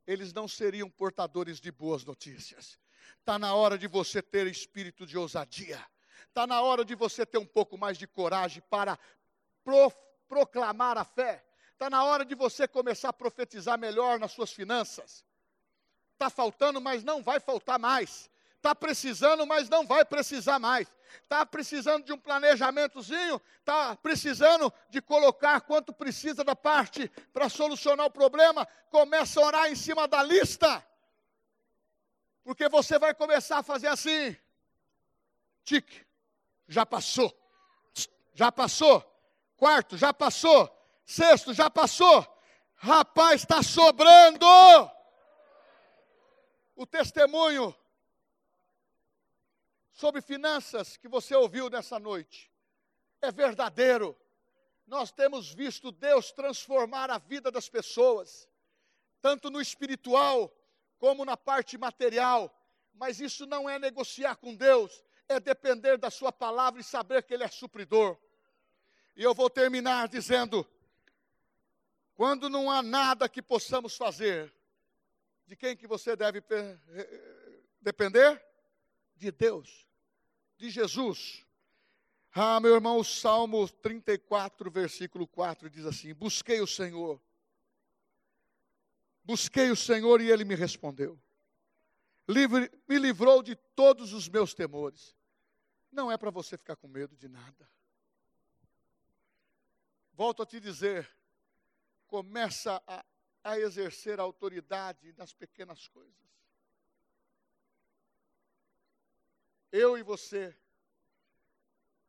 eles 0.06 0.32
não 0.32 0.48
seriam 0.48 0.88
portadores 0.88 1.60
de 1.60 1.70
boas 1.70 2.04
notícias. 2.04 2.78
Está 3.18 3.38
na 3.38 3.54
hora 3.54 3.76
de 3.76 3.86
você 3.86 4.22
ter 4.22 4.46
espírito 4.46 5.06
de 5.06 5.18
ousadia. 5.18 5.84
Está 6.28 6.46
na 6.46 6.62
hora 6.62 6.84
de 6.84 6.94
você 6.94 7.26
ter 7.26 7.38
um 7.38 7.46
pouco 7.46 7.76
mais 7.76 7.98
de 7.98 8.06
coragem 8.06 8.62
para 8.70 8.98
pro, 9.64 9.90
proclamar 10.28 10.96
a 10.96 11.04
fé. 11.04 11.44
Está 11.72 11.90
na 11.90 12.04
hora 12.04 12.24
de 12.24 12.34
você 12.34 12.68
começar 12.68 13.08
a 13.08 13.12
profetizar 13.12 13.78
melhor 13.78 14.18
nas 14.18 14.32
suas 14.32 14.52
finanças. 14.52 15.24
Está 16.12 16.30
faltando, 16.30 16.80
mas 16.80 17.02
não 17.02 17.22
vai 17.22 17.40
faltar 17.40 17.78
mais. 17.78 18.30
Está 18.61 18.74
precisando, 18.74 19.46
mas 19.46 19.70
não 19.70 19.86
vai 19.86 20.04
precisar 20.04 20.58
mais. 20.58 20.86
Está 21.22 21.46
precisando 21.46 22.04
de 22.04 22.12
um 22.12 22.18
planejamentozinho, 22.18 23.40
está 23.58 23.96
precisando 23.96 24.70
de 24.90 25.00
colocar 25.00 25.62
quanto 25.62 25.94
precisa 25.94 26.44
da 26.44 26.54
parte 26.54 27.08
para 27.32 27.48
solucionar 27.48 28.04
o 28.04 28.11
problema. 28.11 28.68
Começa 28.90 29.40
a 29.40 29.46
orar 29.46 29.72
em 29.72 29.74
cima 29.74 30.06
da 30.06 30.22
lista. 30.22 30.86
Porque 32.44 32.68
você 32.68 32.98
vai 32.98 33.14
começar 33.14 33.61
a 33.61 33.62
fazer 33.62 33.86
assim. 33.86 34.36
Tique, 35.64 36.06
já 36.68 36.84
passou. 36.84 37.34
Já 38.34 38.52
passou. 38.52 39.02
Quarto, 39.56 39.96
já 39.96 40.12
passou. 40.12 40.70
Sexto, 41.06 41.54
já 41.54 41.70
passou. 41.70 42.26
Rapaz, 42.76 43.40
está 43.40 43.62
sobrando. 43.62 44.46
O 46.76 46.84
testemunho 46.84 47.74
sobre 50.01 50.22
finanças 50.22 50.96
que 50.96 51.07
você 51.07 51.34
ouviu 51.36 51.68
nessa 51.68 51.98
noite 51.98 52.51
é 53.20 53.30
verdadeiro. 53.30 54.16
Nós 54.86 55.12
temos 55.12 55.53
visto 55.53 55.92
Deus 55.92 56.32
transformar 56.32 57.11
a 57.11 57.18
vida 57.18 57.51
das 57.51 57.68
pessoas, 57.68 58.48
tanto 59.20 59.51
no 59.51 59.61
espiritual 59.61 60.51
como 60.98 61.22
na 61.22 61.36
parte 61.36 61.76
material. 61.76 62.51
Mas 62.94 63.20
isso 63.20 63.44
não 63.44 63.68
é 63.68 63.78
negociar 63.78 64.36
com 64.36 64.55
Deus, 64.55 65.05
é 65.28 65.38
depender 65.38 65.98
da 65.98 66.11
Sua 66.11 66.32
palavra 66.32 66.80
e 66.80 66.84
saber 66.84 67.22
que 67.22 67.34
Ele 67.34 67.44
é 67.44 67.48
supridor. 67.48 68.16
E 69.14 69.22
eu 69.22 69.34
vou 69.34 69.51
terminar 69.51 70.09
dizendo: 70.09 70.66
quando 72.14 72.48
não 72.48 72.70
há 72.70 72.82
nada 72.82 73.28
que 73.28 73.42
possamos 73.42 73.98
fazer, 73.98 74.51
de 75.46 75.55
quem 75.55 75.76
que 75.76 75.86
você 75.86 76.16
deve 76.16 76.42
depender? 77.82 78.42
De 79.14 79.30
Deus, 79.30 79.89
de 80.61 80.70
Jesus. 80.70 81.44
Ah, 82.32 82.61
meu 82.61 82.74
irmão, 82.74 82.98
o 82.98 83.04
Salmo 83.04 83.68
34, 83.68 84.70
versículo 84.70 85.26
4 85.26 85.68
diz 85.68 85.84
assim: 85.84 86.14
Busquei 86.14 86.61
o 86.61 86.66
Senhor, 86.66 87.20
busquei 89.24 89.70
o 89.70 89.76
Senhor 89.76 90.20
e 90.20 90.30
ele 90.30 90.44
me 90.44 90.54
respondeu, 90.54 91.18
Livre, 92.28 92.70
me 92.88 92.98
livrou 92.98 93.42
de 93.42 93.56
todos 93.56 94.12
os 94.12 94.28
meus 94.28 94.54
temores. 94.54 95.16
Não 95.90 96.12
é 96.12 96.16
para 96.16 96.30
você 96.30 96.56
ficar 96.56 96.76
com 96.76 96.86
medo 96.86 97.16
de 97.16 97.28
nada. 97.28 97.68
Volto 100.12 100.42
a 100.42 100.46
te 100.46 100.61
dizer, 100.61 101.11
começa 102.06 102.80
a, 102.86 103.04
a 103.42 103.58
exercer 103.58 104.20
a 104.20 104.22
autoridade 104.22 105.12
nas 105.16 105.32
pequenas 105.32 105.88
coisas. 105.88 106.39
Eu 109.72 109.96
e 109.96 110.02
você 110.02 110.56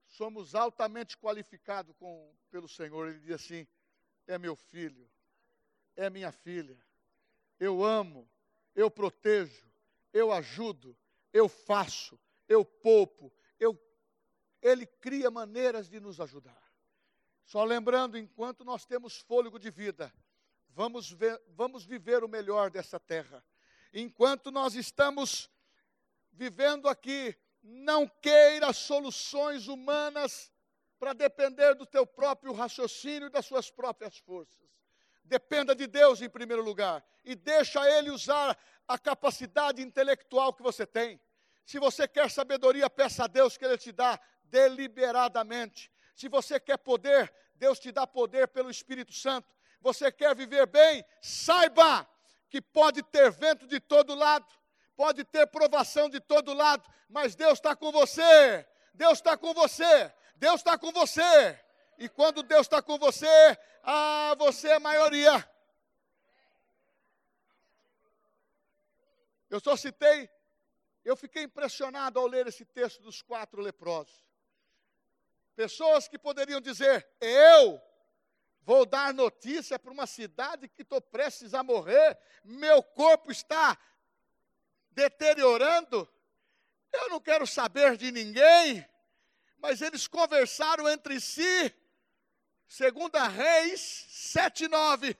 somos 0.08 0.56
altamente 0.56 1.18
qualificados 1.18 1.96
com, 1.98 2.34
pelo 2.50 2.68
Senhor. 2.68 3.10
Ele 3.10 3.20
diz 3.20 3.32
assim: 3.32 3.68
é 4.28 4.38
meu 4.38 4.56
filho, 4.56 5.10
é 5.96 6.10
minha 6.10 6.32
filha, 6.32 6.78
eu 7.60 7.84
amo, 7.84 8.30
eu 8.76 8.90
protejo, 8.90 9.72
eu 10.14 10.32
ajudo, 10.32 10.98
eu 11.34 11.48
faço, 11.48 12.20
eu 12.48 12.66
poupo, 12.66 13.32
eu... 13.60 13.80
Ele 14.62 14.86
cria 14.86 15.32
maneiras 15.32 15.90
de 15.90 16.00
nos 16.00 16.20
ajudar. 16.20 16.62
Só 17.46 17.64
lembrando, 17.64 18.18
enquanto 18.18 18.64
nós 18.64 18.86
temos 18.86 19.18
fôlego 19.18 19.58
de 19.58 19.72
vida, 19.72 20.14
vamos, 20.70 21.12
ver, 21.12 21.42
vamos 21.50 21.84
viver 21.84 22.24
o 22.24 22.28
melhor 22.28 22.70
dessa 22.70 23.00
terra. 23.00 23.44
Enquanto 23.94 24.52
nós 24.52 24.76
estamos 24.76 25.50
vivendo 26.32 26.88
aqui, 26.88 27.36
não 27.64 28.08
queira 28.08 28.74
soluções 28.74 29.68
humanas 29.68 30.52
para 31.00 31.14
depender 31.14 31.74
do 31.76 31.86
teu 31.86 32.06
próprio 32.06 32.54
raciocínio 32.54 33.28
e 33.28 33.32
das 33.32 33.46
suas 33.46 33.72
próprias 33.72 34.18
forças. 34.18 34.70
Dependa 35.24 35.76
de 35.76 35.88
Deus 35.88 36.22
em 36.22 36.30
primeiro 36.30 36.64
lugar 36.64 37.04
e 37.24 37.36
deixa 37.36 37.88
Ele 37.90 38.10
usar 38.10 38.58
a 38.88 38.98
capacidade 38.98 39.82
intelectual 39.82 40.54
que 40.54 40.62
você 40.62 40.86
tem. 40.86 41.20
Se 41.66 41.80
você 41.80 42.08
quer 42.08 42.30
sabedoria, 42.30 42.90
peça 42.90 43.24
a 43.24 43.28
Deus 43.28 43.58
que 43.58 43.66
Ele 43.66 43.78
te 43.78 43.92
dá 43.92 44.20
deliberadamente. 44.44 45.92
Se 46.16 46.28
você 46.28 46.60
quer 46.60 46.78
poder, 46.78 47.34
Deus 47.56 47.80
te 47.80 47.92
dá 47.92 48.06
poder 48.06 48.48
pelo 48.50 48.70
Espírito 48.70 49.14
Santo. 49.14 49.56
Você 49.80 50.12
quer 50.12 50.36
viver 50.36 50.68
bem? 50.68 51.04
Saiba 51.22 52.08
que 52.50 52.62
pode 52.62 53.02
ter 53.04 53.32
vento 53.32 53.66
de 53.66 53.80
todo 53.80 54.14
lado, 54.14 54.46
pode 55.02 55.24
ter 55.24 55.48
provação 55.48 56.08
de 56.08 56.20
todo 56.20 56.54
lado, 56.54 56.88
mas 57.10 57.34
Deus 57.34 57.54
está 57.54 57.76
com 57.76 57.92
você. 57.92 58.68
Deus 58.94 59.14
está 59.14 59.36
com 59.36 59.52
você. 59.52 60.14
Deus 60.36 60.58
está 60.58 60.78
com 60.78 60.92
você. 60.92 61.60
E 61.98 62.08
quando 62.08 62.44
Deus 62.44 62.68
está 62.68 62.84
com 62.84 63.00
você, 63.00 63.58
ah, 63.82 64.36
você 64.38 64.68
é 64.68 64.76
a 64.76 64.80
maioria. 64.80 65.50
Eu 69.50 69.60
só 69.60 69.76
citei, 69.76 70.30
eu 71.04 71.18
fiquei 71.18 71.44
impressionado 71.46 72.20
ao 72.20 72.28
ler 72.28 72.46
esse 72.46 72.64
texto 72.64 73.02
dos 73.02 73.24
quatro 73.24 73.60
leprosos. 73.60 74.24
Pessoas 75.56 76.08
que 76.08 76.20
poderiam 76.20 76.62
dizer: 76.62 77.10
Eu 77.20 77.82
vou 78.62 78.86
dar 78.86 79.16
notícia 79.16 79.80
para 79.80 79.92
uma 79.92 80.06
cidade 80.06 80.70
que 80.70 80.84
estou 80.84 81.02
prestes 81.02 81.56
a 81.56 81.64
morrer, 81.64 82.20
meu 82.44 82.84
corpo 82.84 83.32
está 83.32 83.76
deteriorando, 84.92 86.08
eu 86.92 87.10
não 87.10 87.20
quero 87.20 87.48
saber 87.48 87.98
de 87.98 88.12
ninguém. 88.12 88.86
Mas 89.58 89.82
eles 89.82 90.08
conversaram 90.08 90.90
entre 90.90 91.20
si, 91.20 91.74
segundo 92.68 93.16
a 93.16 93.28
Reis 93.28 94.06
7:9. 94.10 95.16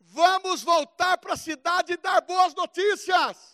Vamos 0.00 0.62
voltar 0.62 1.16
para 1.18 1.34
a 1.34 1.36
cidade 1.36 1.92
e 1.92 1.96
dar 1.96 2.20
boas 2.20 2.54
notícias. 2.54 3.53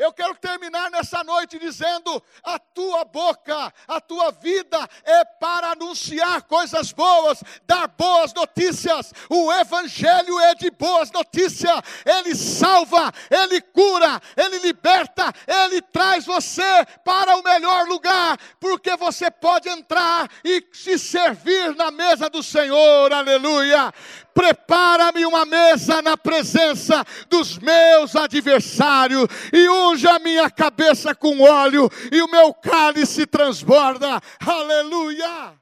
Eu 0.00 0.14
quero 0.14 0.34
terminar 0.34 0.90
nessa 0.90 1.22
noite 1.22 1.58
dizendo: 1.58 2.22
a 2.42 2.58
tua 2.58 3.04
boca, 3.04 3.70
a 3.86 4.00
tua 4.00 4.30
vida 4.30 4.88
é 5.04 5.26
para 5.26 5.72
anunciar 5.72 6.40
coisas 6.44 6.90
boas, 6.90 7.44
dar 7.66 7.86
boas 7.86 8.32
notícias. 8.32 9.12
O 9.28 9.52
Evangelho 9.52 10.40
é 10.40 10.54
de 10.54 10.70
boas 10.70 11.12
notícias. 11.12 11.78
Ele 12.06 12.34
salva, 12.34 13.12
ele 13.30 13.60
cura, 13.60 14.22
ele 14.38 14.60
liberta, 14.60 15.34
ele 15.46 15.82
traz 15.82 16.24
você 16.24 16.86
para 17.04 17.36
o 17.36 17.42
melhor 17.42 17.86
lugar, 17.86 18.38
porque 18.58 18.96
você 18.96 19.30
pode 19.30 19.68
entrar 19.68 20.30
e 20.42 20.66
se 20.72 20.98
servir 20.98 21.76
na 21.76 21.90
mesa 21.90 22.30
do 22.30 22.42
Senhor. 22.42 23.12
Aleluia 23.12 23.92
prepara-me 24.34 25.24
uma 25.26 25.44
mesa 25.44 26.00
na 26.02 26.16
presença 26.16 27.04
dos 27.28 27.58
meus 27.58 28.16
adversários, 28.16 29.26
e 29.52 29.68
unge 29.68 30.06
a 30.06 30.18
minha 30.18 30.50
cabeça 30.50 31.14
com 31.14 31.40
óleo, 31.40 31.90
e 32.10 32.22
o 32.22 32.30
meu 32.30 32.52
cálice 32.54 33.26
transborda. 33.26 34.20
Aleluia! 34.44 35.59